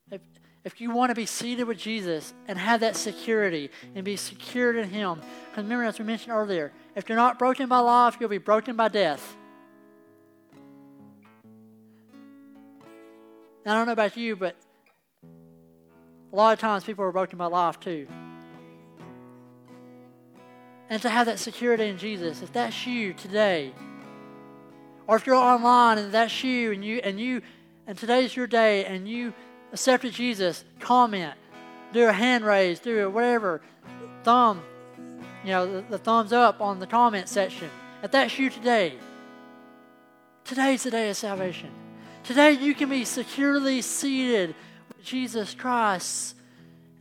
If, 0.09 0.21
if 0.63 0.79
you 0.79 0.91
want 0.91 1.09
to 1.09 1.15
be 1.15 1.25
seated 1.25 1.65
with 1.65 1.77
Jesus 1.77 2.33
and 2.47 2.57
have 2.57 2.79
that 2.79 2.95
security 2.95 3.69
and 3.95 4.05
be 4.05 4.15
secured 4.15 4.77
in 4.77 4.89
Him, 4.89 5.19
because 5.49 5.63
remember, 5.63 5.83
as 5.83 5.99
we 5.99 6.05
mentioned 6.05 6.31
earlier, 6.31 6.71
if 6.99 7.07
you're 7.07 7.15
not 7.15 7.39
broken 7.39 7.69
by 7.69 7.79
life, 7.79 8.17
you'll 8.19 8.27
be 8.27 8.37
broken 8.37 8.75
by 8.75 8.89
death. 8.89 9.37
I 13.65 13.73
don't 13.73 13.85
know 13.85 13.93
about 13.93 14.17
you, 14.17 14.35
but 14.35 14.57
a 15.23 16.35
lot 16.35 16.51
of 16.51 16.59
times 16.59 16.83
people 16.83 17.05
are 17.05 17.11
broken 17.13 17.37
by 17.37 17.45
life 17.45 17.79
too. 17.79 18.05
And 20.89 21.01
to 21.01 21.09
have 21.09 21.27
that 21.27 21.39
security 21.39 21.85
in 21.85 21.97
Jesus, 21.97 22.41
if 22.41 22.51
that's 22.51 22.85
you 22.85 23.13
today, 23.13 23.71
or 25.07 25.15
if 25.15 25.25
you're 25.25 25.35
online 25.35 25.99
and 25.99 26.11
that's 26.11 26.43
you 26.43 26.73
and 26.73 26.83
you 26.83 26.99
and 27.01 27.17
you 27.17 27.41
and 27.87 27.97
today's 27.97 28.35
your 28.35 28.47
day 28.47 28.83
and 28.83 29.07
you 29.07 29.33
accepted 29.71 30.13
Jesus, 30.13 30.65
comment, 30.81 31.35
do 31.93 32.07
a 32.07 32.11
hand 32.11 32.43
raise, 32.43 32.79
do 32.79 33.05
a 33.05 33.09
whatever, 33.09 33.61
thumb, 34.23 34.61
you 35.43 35.51
know, 35.51 35.71
the, 35.71 35.81
the 35.89 35.97
thumbs 35.97 36.33
up 36.33 36.61
on 36.61 36.79
the 36.79 36.87
comment 36.87 37.29
section. 37.29 37.69
If 38.03 38.11
that's 38.11 38.37
you 38.37 38.49
today, 38.49 38.95
today's 40.43 40.83
the 40.83 40.91
day 40.91 41.09
of 41.09 41.17
salvation. 41.17 41.71
Today 42.23 42.51
you 42.51 42.73
can 42.73 42.89
be 42.89 43.05
securely 43.05 43.81
seated 43.81 44.55
with 44.87 45.03
Jesus 45.03 45.53
Christ 45.53 46.35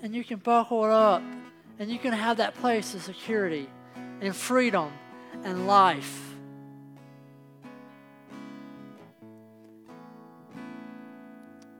and 0.00 0.14
you 0.14 0.24
can 0.24 0.38
buckle 0.38 0.84
it 0.84 0.90
up 0.90 1.22
and 1.78 1.90
you 1.90 1.98
can 1.98 2.12
have 2.12 2.38
that 2.38 2.54
place 2.54 2.94
of 2.94 3.02
security 3.02 3.68
and 4.20 4.34
freedom 4.34 4.92
and 5.44 5.66
life. 5.66 6.34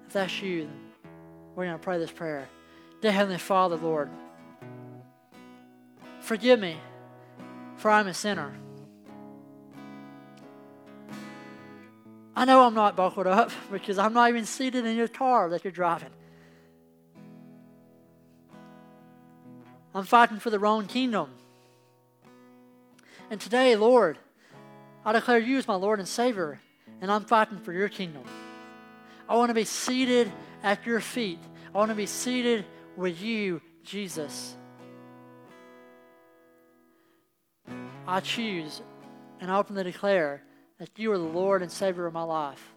If 0.07 0.13
that's 0.15 0.41
you, 0.41 0.69
we're 1.55 1.67
going 1.67 1.79
to 1.79 1.83
pray 1.83 1.99
this 1.99 2.11
prayer. 2.11 2.49
Dear 3.01 3.13
Heavenly 3.13 3.39
Father, 3.39 3.77
Lord, 3.77 4.09
forgive 6.29 6.61
me, 6.61 6.77
for 7.79 7.91
I'm 7.91 8.07
a 8.07 8.13
sinner. 8.13 8.53
I 12.37 12.45
know 12.45 12.67
I'm 12.67 12.75
not 12.75 12.97
buckled 12.97 13.27
up 13.27 13.51
because 13.73 13.99
I'm 13.99 14.13
not 14.13 14.29
even 14.29 14.45
seated 14.45 14.85
in 14.85 14.95
your 14.95 15.09
car 15.09 15.49
that 15.49 15.65
you're 15.65 15.73
driving. 15.73 16.11
I'm 19.95 20.05
fighting 20.05 20.39
for 20.39 20.51
the 20.51 20.59
wrong 20.59 20.87
kingdom. 20.87 21.31
And 23.31 23.41
today, 23.41 23.75
Lord, 23.75 24.19
I 25.07 25.13
declare 25.13 25.39
you 25.39 25.57
as 25.57 25.67
my 25.67 25.77
Lord 25.77 25.99
and 25.99 26.07
Savior, 26.07 26.61
and 27.01 27.11
I'm 27.11 27.25
fighting 27.25 27.59
for 27.59 27.73
your 27.73 27.89
kingdom. 27.89 28.23
I 29.29 29.35
want 29.35 29.49
to 29.49 29.55
be 29.55 29.65
seated 29.65 30.31
at 30.63 30.85
your 30.85 31.01
feet. 31.01 31.41
I 31.75 31.79
want 31.79 31.91
to 31.91 31.95
be 31.95 32.07
seated 32.07 32.67
with 32.97 33.21
you, 33.21 33.63
Jesus. 33.83 34.58
I 38.09 38.21
choose 38.21 38.81
and 39.39 39.51
I 39.51 39.59
openly 39.59 39.85
declare 39.85 40.43
that 40.79 40.89
you 40.97 41.13
are 41.13 41.19
the 41.19 41.25
Lord 41.25 41.61
and 41.61 41.71
Savior 41.71 42.07
of 42.07 42.15
my 42.15 42.23
life. 42.23 42.75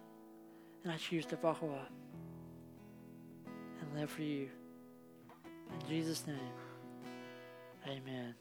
And 0.84 0.92
I 0.92 0.98
choose 0.98 1.24
to 1.26 1.36
buckle 1.36 1.70
up 1.70 1.90
and 3.80 3.98
live 3.98 4.10
for 4.10 4.20
you. 4.20 4.50
In 5.80 5.88
Jesus' 5.88 6.26
name, 6.26 6.36
amen. 7.88 8.34